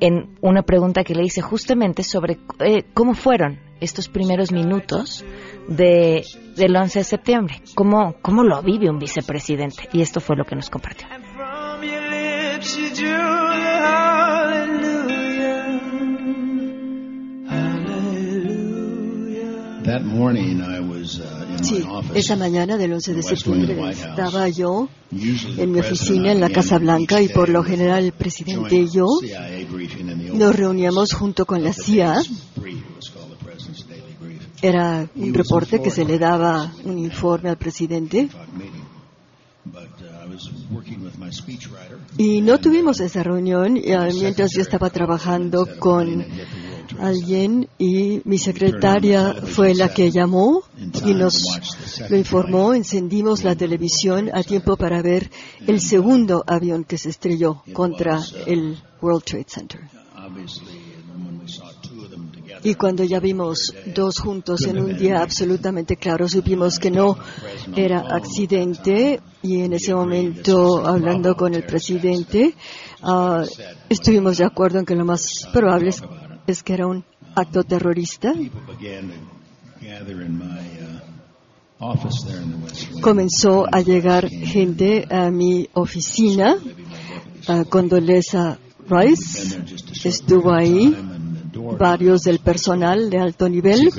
[0.00, 5.24] en una pregunta que le hice justamente sobre eh, cómo fueron estos primeros minutos
[5.68, 6.24] de,
[6.56, 9.88] del 11 de septiembre, cómo, cómo lo vive un vicepresidente.
[9.92, 11.06] Y esto fue lo que nos compartió.
[21.62, 26.78] Sí, esa mañana del 11 de septiembre estaba yo en mi oficina en la Casa
[26.78, 29.06] Blanca y por lo general el presidente y yo
[30.32, 32.22] nos reuníamos junto con la CIA.
[34.62, 38.28] Era un reporte que se le daba un informe al presidente.
[42.16, 46.24] Y no tuvimos esa reunión mientras yo estaba trabajando con
[46.98, 50.62] alguien y mi secretaria fue la que llamó
[51.04, 51.44] y nos
[52.08, 52.74] lo informó.
[52.74, 55.30] Encendimos la televisión a tiempo para ver
[55.66, 59.80] el segundo avión que se estrelló contra el World Trade Center.
[62.62, 67.16] Y cuando ya vimos dos juntos en un día absolutamente claro, supimos que no
[67.74, 72.54] era accidente y en ese momento, hablando con el presidente,
[73.02, 73.42] ah,
[73.88, 76.02] estuvimos de acuerdo en que lo más probable es
[76.46, 78.34] es que era un acto terrorista.
[83.00, 86.56] Comenzó a llegar gente a mi oficina.
[87.68, 89.58] Condoleza Rice.
[90.04, 90.94] Estuvo ahí,
[91.78, 93.90] varios del personal de alto nivel,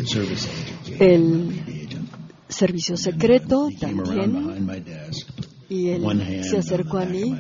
[1.00, 1.88] el
[2.48, 4.86] servicio secreto también,
[5.70, 7.34] y él se acercó a mí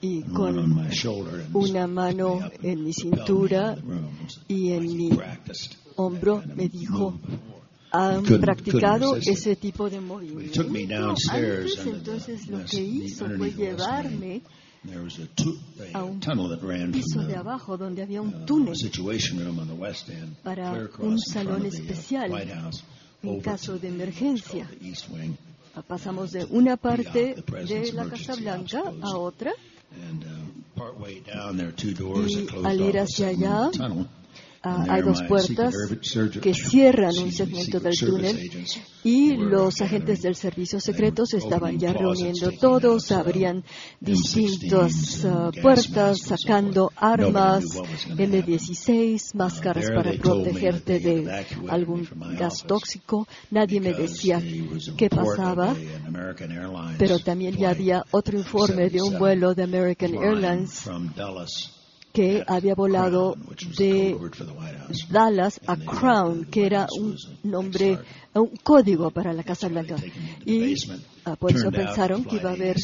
[0.00, 0.58] y con
[1.52, 3.76] una mano en mi cintura
[4.46, 5.10] y en mi
[5.96, 7.18] hombro me dijo,
[7.90, 10.62] han practicado ese tipo de movimiento.
[11.30, 14.42] Antes, entonces lo que hizo fue llevarme
[15.92, 16.20] a un
[16.92, 18.74] piso de abajo donde había un túnel
[20.44, 22.32] para un salón especial
[23.22, 24.70] en caso de emergencia.
[25.86, 29.52] Pasamos de una parte de la Casa Blanca a otra
[29.92, 34.08] And uh, partway down there are two doors that close Al ir hacia allá, tunnel.
[34.62, 35.72] Ah, hay dos puertas
[36.42, 38.50] que cierran un segmento del túnel
[39.04, 42.50] y los agentes del servicio secreto se estaban ya reuniendo.
[42.60, 43.62] todos, abrían
[44.00, 47.64] distintas ah, puertas, sacando armas
[48.08, 53.28] M16, máscaras para protegerte de algún gas tóxico.
[53.52, 54.42] Nadie me decía
[54.96, 55.76] qué pasaba,
[56.98, 60.88] pero también ya había otro informe de un vuelo de American Airlines
[62.18, 63.36] que había volado
[63.76, 64.18] de
[65.08, 67.96] Dallas a Crown, que era un nombre,
[68.34, 69.94] un código para la Casa Blanca.
[70.44, 70.74] Y
[71.26, 72.76] ah, por eso pensaron que iba a haber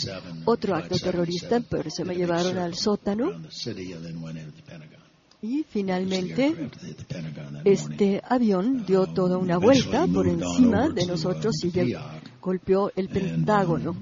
[0.45, 3.33] otro acto terrorista, pero se me llevaron al sótano.
[5.43, 6.71] Y finalmente,
[7.65, 11.73] este avión dio toda una vuelta por encima de nosotros y
[12.41, 13.97] golpeó el Pentágono.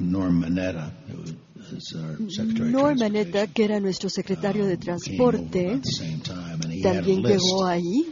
[0.00, 0.44] Norm
[2.96, 5.80] Manetta, que era nuestro secretario de Transporte,
[6.82, 8.06] también llegó ahí.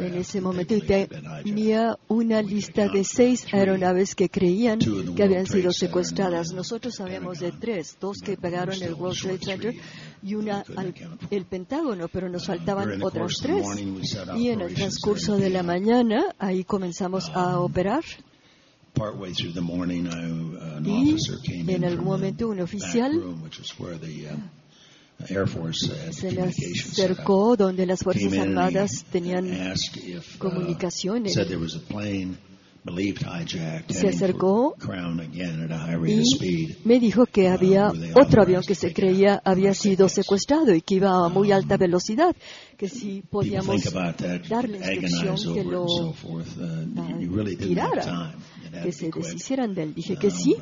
[0.00, 5.72] en ese momento y tenía una lista de seis aeronaves que creían que habían sido
[5.72, 6.52] secuestradas.
[6.52, 9.74] Nosotros sabemos de tres, dos que pegaron el World Trade Center
[10.22, 10.94] y una al
[11.30, 13.66] el Pentágono, pero nos faltaban otras tres.
[14.36, 18.04] Y en el transcurso de la mañana ahí comenzamos a operar.
[20.82, 23.12] Y en algún momento un oficial
[25.72, 29.74] se le acercó donde las Fuerzas Armadas tenían
[30.38, 31.34] comunicaciones.
[33.88, 34.76] se acercó
[36.06, 40.96] y me dijo que había otro avión que se creía había sido secuestrado y que
[40.96, 42.36] iba a muy alta velocidad,
[42.76, 43.82] que si podíamos
[44.48, 46.14] darle instrucción que lo uh,
[47.58, 48.34] tirara,
[48.82, 49.94] que se deshicieran de él.
[49.94, 50.56] Dije que sí,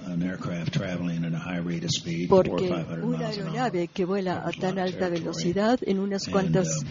[2.29, 2.71] porque
[3.03, 6.85] una aeronave que vuela a tan alta velocidad en unas cuantas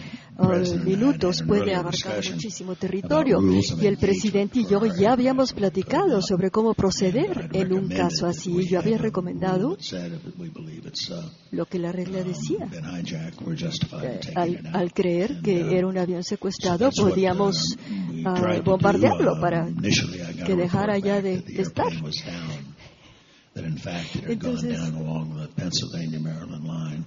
[0.84, 3.38] minutos puede abarcar muchísimo territorio.
[3.80, 8.66] Y el presidente y yo ya habíamos platicado sobre cómo proceder en un caso así.
[8.66, 9.76] Yo había recomendado
[11.50, 12.68] lo que la regla decía.
[14.02, 17.76] Eh, al, creer que era un avión secuestrado, podíamos
[18.24, 19.68] ah, bombardearlo para
[20.46, 21.92] que dejara ya de estar.
[23.56, 24.78] Entonces,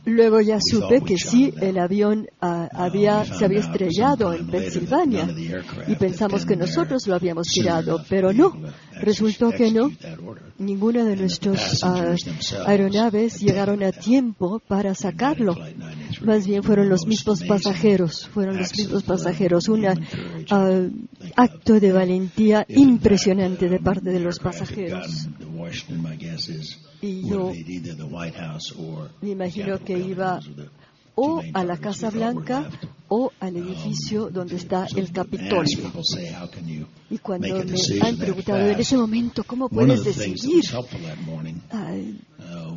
[0.05, 5.27] luego ya supe que sí, el avión uh, había, se había estrellado en Pensilvania
[5.87, 8.53] y pensamos que nosotros lo habíamos tirado, pero no,
[8.93, 9.91] resultó que no.
[10.57, 12.15] Ninguna de nuestras uh,
[12.65, 15.55] aeronaves llegaron a tiempo para sacarlo.
[16.21, 19.67] Más bien fueron los mismos pasajeros, fueron los mismos pasajeros.
[19.67, 20.91] Un uh,
[21.35, 25.27] acto de valentía impresionante de parte de los pasajeros.
[27.01, 27.51] Y yo
[29.21, 30.39] me imagino que iba
[31.17, 32.69] o a la Casa Blanca
[33.07, 35.91] o al um, edificio donde está el Capitolio.
[37.09, 40.63] Y cuando me han preguntado en ese momento, ¿cómo puedes decidir?
[40.75, 40.85] Uh,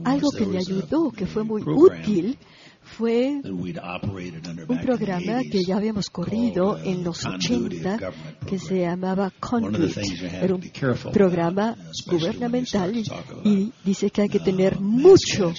[0.04, 2.38] algo que me ayudó, que fue muy útil,
[3.00, 3.40] fue
[4.68, 7.98] un programa que ya habíamos corrido uh, en los 80
[8.46, 9.96] que se llamaba Conduit.
[9.96, 10.60] Era un
[11.10, 11.74] programa
[12.06, 12.92] gubernamental
[13.42, 15.54] y, dice que hay que tener uh, mucho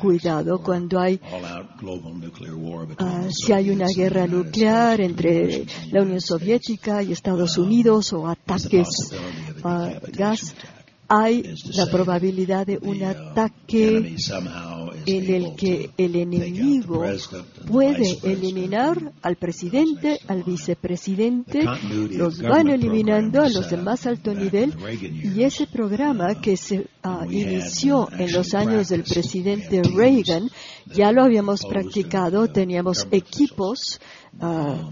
[0.00, 7.58] cuidado cuando hay uh, si hay una guerra nuclear entre la Unión Soviética y Estados
[7.58, 9.10] Unidos o ataques
[9.64, 10.54] a gas
[11.08, 14.16] hay la probabilidad de un ataque
[15.06, 17.04] en el que el enemigo
[17.66, 21.64] puede eliminar al presidente, al vicepresidente,
[22.10, 24.74] los van eliminando a los de más alto nivel
[25.34, 30.50] y ese programa que se ah, inició en los años del presidente Reagan
[30.86, 34.00] ya lo habíamos practicado, teníamos equipos
[34.40, 34.90] ah,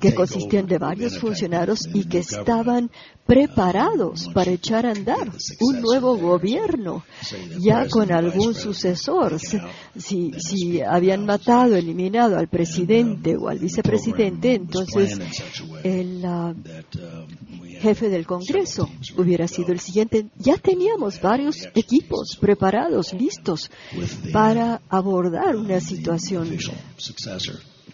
[0.00, 2.90] que consistían de varios funcionarios y que estaban
[3.26, 7.04] preparados para echar a andar un nuevo gobierno,
[7.58, 9.38] ya con algún sucesor.
[9.96, 15.18] Si, si habían matado, eliminado al presidente o al vicepresidente, entonces
[15.82, 16.54] el uh,
[17.80, 20.26] jefe del Congreso hubiera sido el siguiente.
[20.36, 23.70] Ya teníamos varios equipos preparados, listos,
[24.32, 26.56] para abordar una situación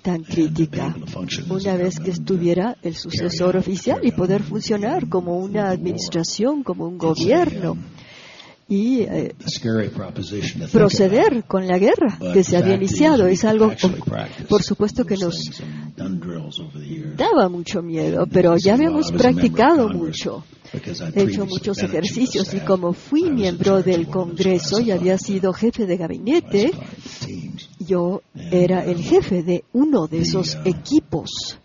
[0.04, 0.94] tan crítica
[1.48, 6.98] una vez que estuviera el sucesor oficial y poder funcionar como una administración, como un
[6.98, 7.78] gobierno
[8.68, 9.34] y eh,
[10.70, 13.26] proceder con la guerra que se había iniciado.
[13.26, 13.72] Es algo,
[14.46, 15.62] por supuesto, que nos
[17.16, 20.44] daba mucho miedo, pero ya habíamos practicado mucho
[21.14, 25.96] he hecho muchos ejercicios y como fui miembro del Congreso y había sido jefe de
[25.96, 26.72] gabinete,
[27.78, 31.58] yo era el jefe de uno de esos equipos.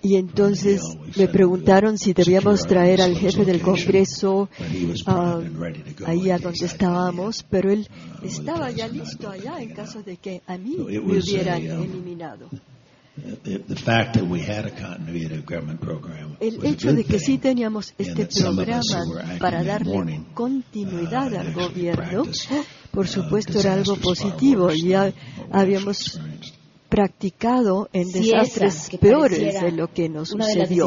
[0.00, 0.82] Y entonces
[1.16, 4.48] me preguntaron si debíamos traer al jefe del Congreso
[5.06, 5.40] ah,
[6.06, 7.88] ahí a donde estábamos, pero él
[8.22, 12.48] estaba ya listo allá en caso de que a mí me hubieran um, eliminado.
[16.40, 22.24] El hecho de que sí teníamos este programa para darle continuidad uh, al gobierno,
[22.90, 24.70] por uh, supuesto era algo positivo.
[24.70, 25.12] Ya
[25.50, 26.20] habíamos
[26.88, 30.86] practicado en desastres peores de lo que nos sucedió.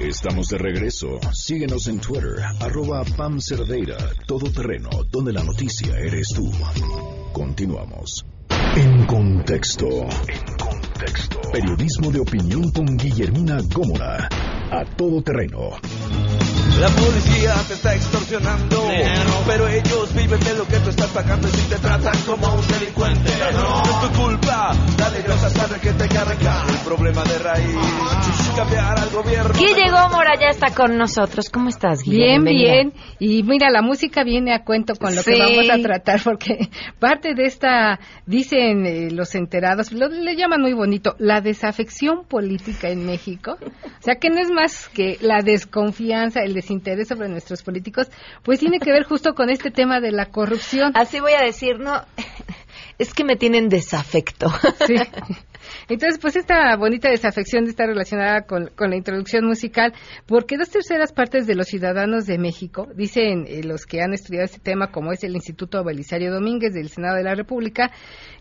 [0.00, 1.20] Estamos de regreso.
[1.32, 6.50] Síguenos en Twitter, arroba Pam Cerdeira, todo terreno, donde la noticia eres tú.
[7.34, 8.24] Continuamos.
[8.76, 9.86] En contexto.
[9.86, 11.40] En contexto.
[11.52, 14.26] Periodismo de opinión con Guillermina Gómora.
[14.70, 15.72] A todo terreno.
[16.80, 18.88] La policía te está extorsionando,
[19.46, 22.66] pero ellos viven de lo que tú estás pagando y si te tratan como un
[22.68, 23.30] delincuente.
[23.52, 27.76] No es tu culpa, dale gracias a que te carga el problema de raíz.
[28.56, 31.50] Cambiar al gobierno Guille Gómora ya está con nosotros.
[31.50, 32.16] ¿Cómo estás, Guille?
[32.16, 32.92] Bien, bien.
[33.18, 37.34] Y mira, la música viene a cuento con lo que vamos a tratar, porque parte
[37.34, 43.04] de esta, dicen eh, los enterados, lo, le llaman muy bonito, la desafección política en
[43.04, 43.58] México.
[43.62, 48.08] O sea, que no es más que la desconfianza, el desinterés sobre nuestros políticos,
[48.44, 50.92] pues tiene que ver justo con este tema de la corrupción.
[50.94, 52.02] Así voy a decir, no,
[52.98, 54.46] es que me tienen desafecto.
[54.86, 54.94] Sí.
[55.88, 59.92] Entonces, pues esta bonita desafección está relacionada con, la introducción musical,
[60.26, 64.46] porque dos terceras partes de los ciudadanos de México, dicen eh, los que han estudiado
[64.46, 67.90] este tema, como es el Instituto Belisario Domínguez del Senado de la República,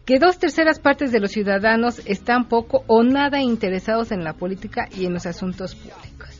[0.05, 4.87] que dos terceras partes de los ciudadanos están poco o nada interesados en la política
[4.97, 6.38] y en los asuntos públicos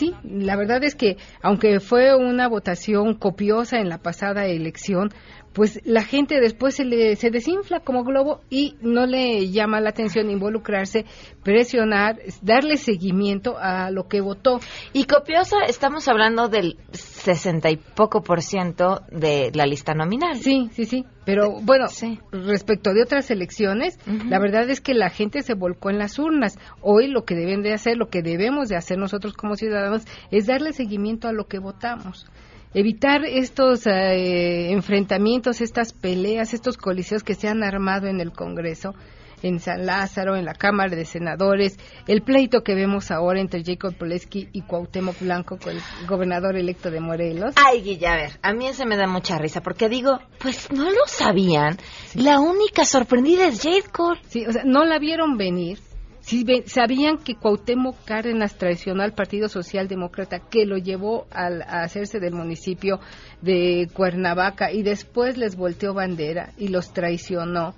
[0.00, 5.10] sí, la verdad es que aunque fue una votación copiosa en la pasada elección,
[5.52, 9.90] pues la gente después se, le, se desinfla como globo y no le llama la
[9.90, 11.04] atención involucrarse,
[11.42, 14.60] presionar, darle seguimiento a lo que votó.
[14.94, 16.78] Y copiosa, estamos hablando del
[17.20, 20.36] sesenta y poco por ciento de la lista nominal.
[20.36, 21.04] Sí, sí, sí.
[21.24, 21.86] Pero bueno,
[22.32, 26.58] respecto de otras elecciones, la verdad es que la gente se volcó en las urnas.
[26.80, 30.46] Hoy lo que deben de hacer, lo que debemos de hacer nosotros como ciudadanos, es
[30.46, 32.26] darle seguimiento a lo que votamos
[32.72, 38.94] evitar estos eh, enfrentamientos, estas peleas, estos coliseos que se han armado en el Congreso,
[39.42, 43.94] en San Lázaro, en la Cámara de Senadores, el pleito que vemos ahora entre Jacob
[43.94, 47.54] Poleski y Cuauhtémoc Blanco con el gobernador electo de Morelos.
[47.56, 51.76] Ay, Guilla, a mí ese me da mucha risa, porque digo, pues no lo sabían,
[52.14, 54.18] la única sorprendida es Jacob.
[54.28, 55.78] Sí, o sea, no la vieron venir,
[56.20, 62.34] si sabían que Cuauhtémoc Cárdenas traicionó al Partido Socialdemócrata que lo llevó a hacerse del
[62.34, 63.00] municipio
[63.40, 67.74] de Cuernavaca y después les volteó bandera y los traicionó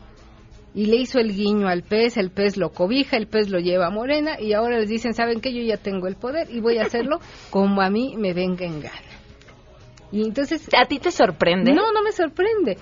[0.74, 3.86] y le hizo el guiño al pez, el pez lo cobija, el pez lo lleva
[3.86, 6.78] a Morena y ahora les dicen, ¿saben que Yo ya tengo el poder y voy
[6.78, 7.18] a hacerlo
[7.50, 9.12] como a mí me venga en gana.
[10.10, 10.68] Y entonces...
[10.78, 11.72] ¿A ti te sorprende?
[11.72, 12.76] No, no me sorprende.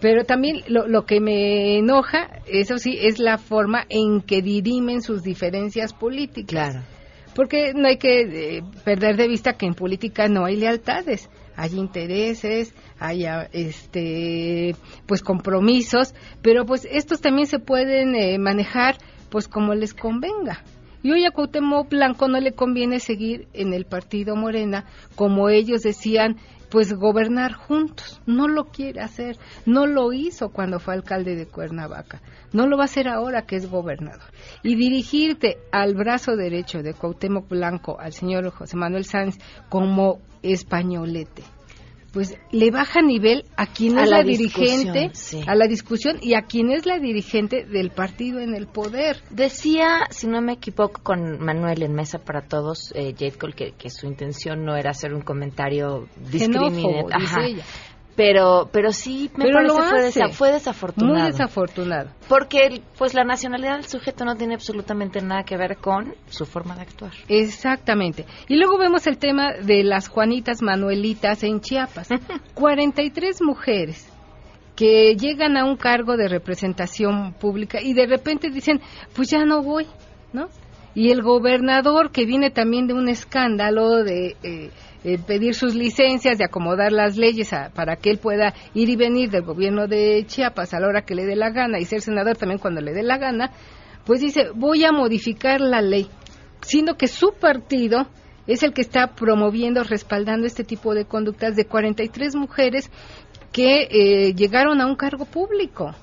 [0.00, 5.00] Pero también lo, lo, que me enoja, eso sí, es la forma en que dirimen
[5.00, 6.72] sus diferencias políticas.
[6.72, 6.86] Claro.
[7.34, 8.20] Porque no hay que
[8.56, 14.76] eh, perder de vista que en política no hay lealtades, hay intereses, hay ah, este,
[15.06, 18.98] pues compromisos, pero pues estos también se pueden eh, manejar
[19.30, 20.62] pues como les convenga.
[21.06, 25.82] Y hoy a Cuauhtémoc Blanco no le conviene seguir en el partido Morena, como ellos
[25.82, 26.34] decían
[26.68, 28.20] pues gobernar juntos.
[28.26, 29.36] No lo quiere hacer.
[29.66, 32.22] No lo hizo cuando fue alcalde de Cuernavaca.
[32.52, 34.32] No lo va a hacer ahora que es gobernador.
[34.64, 39.38] Y dirigirte al brazo derecho de Cuauhtémoc Blanco, al señor José Manuel Sanz,
[39.68, 41.44] como españolete
[42.16, 45.12] pues le baja nivel a quien es la, dirigente,
[45.46, 49.20] a la discusión y a quien es la dirigente del partido en el poder.
[49.28, 53.72] Decía, si no me equivoco, con Manuel en Mesa para Todos, eh, Jade Cole, que,
[53.72, 57.62] que, su intención no era hacer un comentario discriminatorio
[58.16, 61.18] pero pero sí me parece fue, fue, desafortunado.
[61.18, 62.10] Muy desafortunado.
[62.28, 66.74] Porque pues la nacionalidad del sujeto no tiene absolutamente nada que ver con su forma
[66.74, 67.12] de actuar.
[67.28, 68.24] Exactamente.
[68.48, 72.08] Y luego vemos el tema de las Juanitas Manuelitas en Chiapas.
[72.54, 74.10] 43 mujeres
[74.74, 78.80] que llegan a un cargo de representación pública y de repente dicen
[79.14, 79.86] pues ya no voy
[80.32, 80.48] no
[80.94, 84.70] y el gobernador que viene también de un escándalo de eh,
[85.08, 89.30] eh, pedir sus licencias, de acomodar las leyes para que él pueda ir y venir
[89.30, 92.36] del gobierno de Chiapas a la hora que le dé la gana y ser senador
[92.36, 93.52] también cuando le dé la gana,
[94.04, 96.08] pues dice, voy a modificar la ley,
[96.60, 98.08] siendo que su partido
[98.48, 102.90] es el que está promoviendo, respaldando este tipo de conductas de 43 mujeres
[103.52, 105.94] que eh, llegaron a un cargo público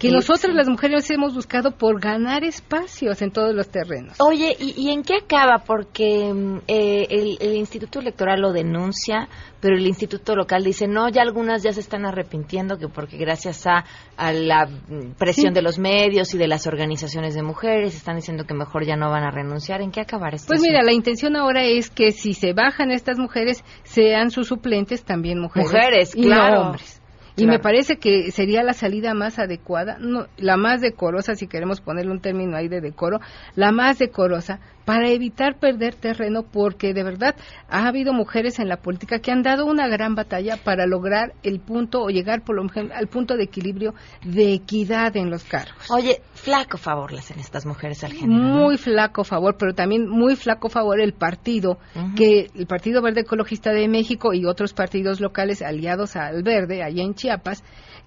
[0.00, 4.16] que nosotras las mujeres hemos buscado por ganar espacios en todos los terrenos.
[4.18, 5.62] Oye, ¿y, en qué acaba?
[5.64, 9.28] Porque mm, eh, el, Instituto Electoral lo denuncia,
[9.60, 13.66] pero el Instituto Local dice, no, ya algunas ya se están arrepintiendo, que porque gracias
[13.66, 13.84] a,
[14.32, 18.54] la mm, presión de los medios y de las organizaciones de mujeres, están diciendo que
[18.54, 19.82] mejor ya no van a renunciar.
[19.82, 20.46] ¿En qué acabar esto?
[20.48, 25.04] Pues mira, la intención ahora es que si se bajan estas mujeres, sean sus suplentes
[25.04, 25.70] también mujeres.
[25.70, 26.62] Mujeres, claro.
[26.62, 26.99] hombres.
[27.36, 31.80] Y me parece que sería la salida más adecuada, no, la más decorosa, si queremos
[31.80, 33.20] ponerle un término ahí de decoro,
[33.54, 37.36] la más decorosa para evitar perder terreno, porque de verdad
[37.68, 41.60] ha habido mujeres en la política que han dado una gran batalla para lograr el
[41.60, 45.90] punto o llegar por lo al punto de equilibrio de equidad en los cargos.
[45.90, 48.42] Oye, flaco favor le hacen estas mujeres al género.
[48.42, 51.78] Muy flaco favor, pero también muy flaco favor el partido,
[52.16, 57.02] que el Partido Verde Ecologista de México y otros partidos locales aliados al Verde, allá
[57.02, 57.62] en Chiapas,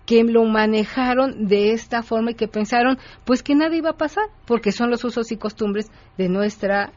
[0.05, 4.25] que lo manejaron de esta forma y que pensaron pues que nada iba a pasar
[4.45, 6.91] porque son los usos y costumbres de nuestra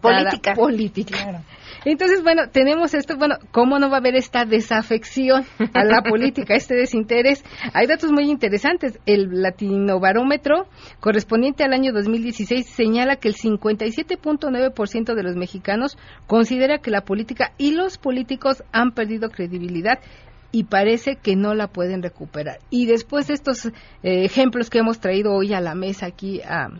[0.00, 0.54] política.
[0.54, 1.42] política.
[1.84, 6.54] Entonces, bueno, tenemos esto, bueno, ¿cómo no va a haber esta desafección a la política,
[6.54, 7.44] este desinterés?
[7.74, 8.98] Hay datos muy interesantes.
[9.06, 10.66] El Latinobarómetro
[11.00, 15.96] correspondiente al año 2016 señala que el 57.9% de los mexicanos
[16.26, 19.98] considera que la política y los políticos han perdido credibilidad
[20.56, 22.60] y parece que no la pueden recuperar.
[22.70, 26.70] Y después de estos eh, ejemplos que hemos traído hoy a la mesa aquí a,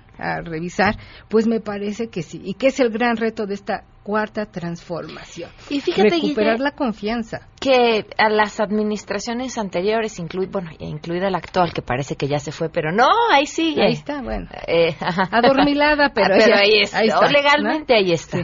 [0.43, 0.97] revisar,
[1.29, 5.51] pues me parece que sí, y que es el gran reto de esta cuarta transformación.
[5.69, 7.49] Y fíjate, recuperar la confianza.
[7.61, 10.19] Que a las administraciones anteriores,
[10.51, 13.83] bueno, incluida la actual, que parece que ya se fue, pero no, ahí sigue.
[13.83, 14.49] Ahí está, bueno.
[14.67, 14.97] Eh,
[15.33, 17.19] Adormilada, pero, ahí, está.
[17.19, 18.39] o legalmente ahí está.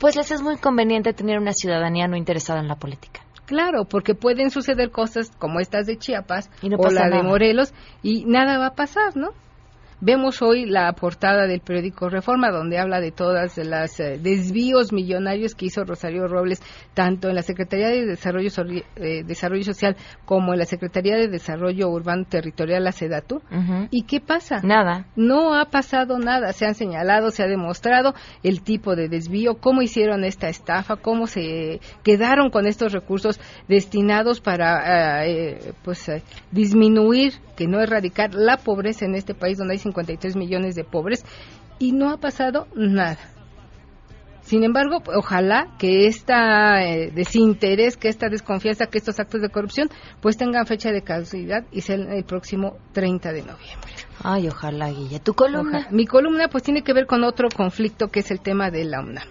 [0.00, 3.19] Pues les es muy conveniente tener una ciudadanía no interesada en la política.
[3.50, 6.48] Claro, porque pueden suceder cosas como estas de Chiapas
[6.78, 9.30] o la de Morelos y nada va a pasar, ¿no?
[10.02, 15.54] Vemos hoy la portada del periódico Reforma, donde habla de todas las eh, desvíos millonarios
[15.54, 16.62] que hizo Rosario Robles,
[16.94, 18.48] tanto en la Secretaría de Desarrollo,
[18.96, 23.42] eh, Desarrollo Social como en la Secretaría de Desarrollo Urbano Territorial, la SEDATU.
[23.90, 24.62] ¿Y qué pasa?
[24.62, 25.04] Nada.
[25.16, 26.54] No ha pasado nada.
[26.54, 31.26] Se han señalado, se ha demostrado el tipo de desvío, cómo hicieron esta estafa, cómo
[31.26, 33.38] se quedaron con estos recursos
[33.68, 36.10] destinados para eh, pues
[36.50, 41.24] disminuir, que no erradicar la pobreza en este país donde hay 53 millones de pobres
[41.78, 43.18] y no ha pasado nada.
[44.42, 49.88] Sin embargo, ojalá que esta eh, desinterés, que esta desconfianza, que estos actos de corrupción,
[50.20, 53.92] pues tengan fecha de caducidad y sea el próximo 30 de noviembre.
[54.22, 55.20] Ay, ojalá, Guilla.
[55.20, 55.86] ¿Tu columna?
[55.90, 59.00] Mi columna pues tiene que ver con otro conflicto que es el tema de la
[59.00, 59.28] UNAM.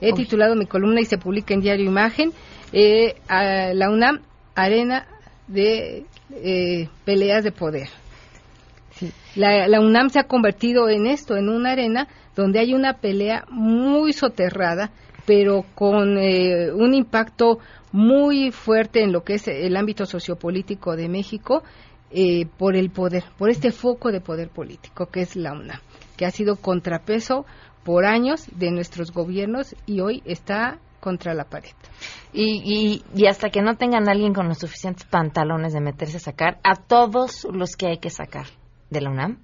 [0.00, 2.32] He titulado mi columna y se publica en Diario Imagen.
[2.72, 4.22] Eh, la UNAM,
[4.54, 5.06] arena
[5.46, 7.88] de eh, peleas de poder.
[9.34, 12.06] La, UNAM se ha convertido en esto, en una arena
[12.36, 14.90] donde hay una pelea muy soterrada,
[15.26, 17.58] pero con eh, un impacto
[17.92, 21.62] muy fuerte en lo que es el ámbito sociopolítico de México
[22.10, 25.80] eh, por el poder, por este foco de poder político que es la UNAM,
[26.16, 27.46] que ha sido contrapeso
[27.84, 31.72] por años de nuestros gobiernos y hoy está contra la pared.
[32.32, 36.60] Y, y, hasta que no tengan alguien con los suficientes pantalones de meterse a sacar,
[36.62, 38.46] a todos los que hay que sacar
[38.92, 39.38] de la UNAM?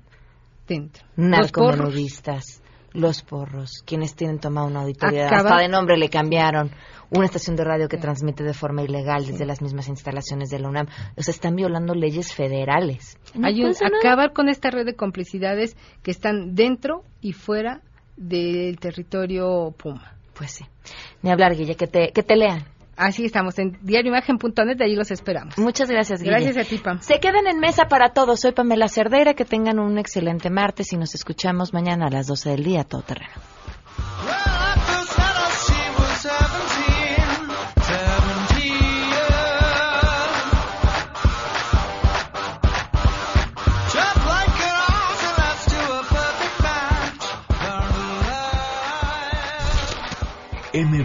[0.67, 1.05] Dentro.
[1.17, 6.71] Narcomenudistas, los porros, quienes tienen tomado una auditoría, hasta de nombre le cambiaron,
[7.11, 10.69] una estación de radio que transmite de forma ilegal desde las mismas instalaciones de la
[10.69, 10.87] UNAM.
[11.17, 13.19] O sea, están violando leyes federales.
[13.43, 17.81] Hay acabar con esta red de complicidades que están dentro y fuera
[18.17, 20.15] del territorio Puma.
[20.35, 20.65] Pues sí.
[21.23, 22.65] Ni hablar, Guille, que te, que te lean.
[22.99, 25.57] Así estamos en diarioimagen.net, de ahí los esperamos.
[25.57, 26.33] Muchas gracias, Guille.
[26.33, 27.01] Gracias a ti, Pam.
[27.01, 28.41] Se quedan en mesa para todos.
[28.41, 29.35] Soy Pamela Cerdeira.
[29.35, 33.03] Que tengan un excelente martes y nos escuchamos mañana a las 12 del día, todo
[33.03, 33.35] terreno.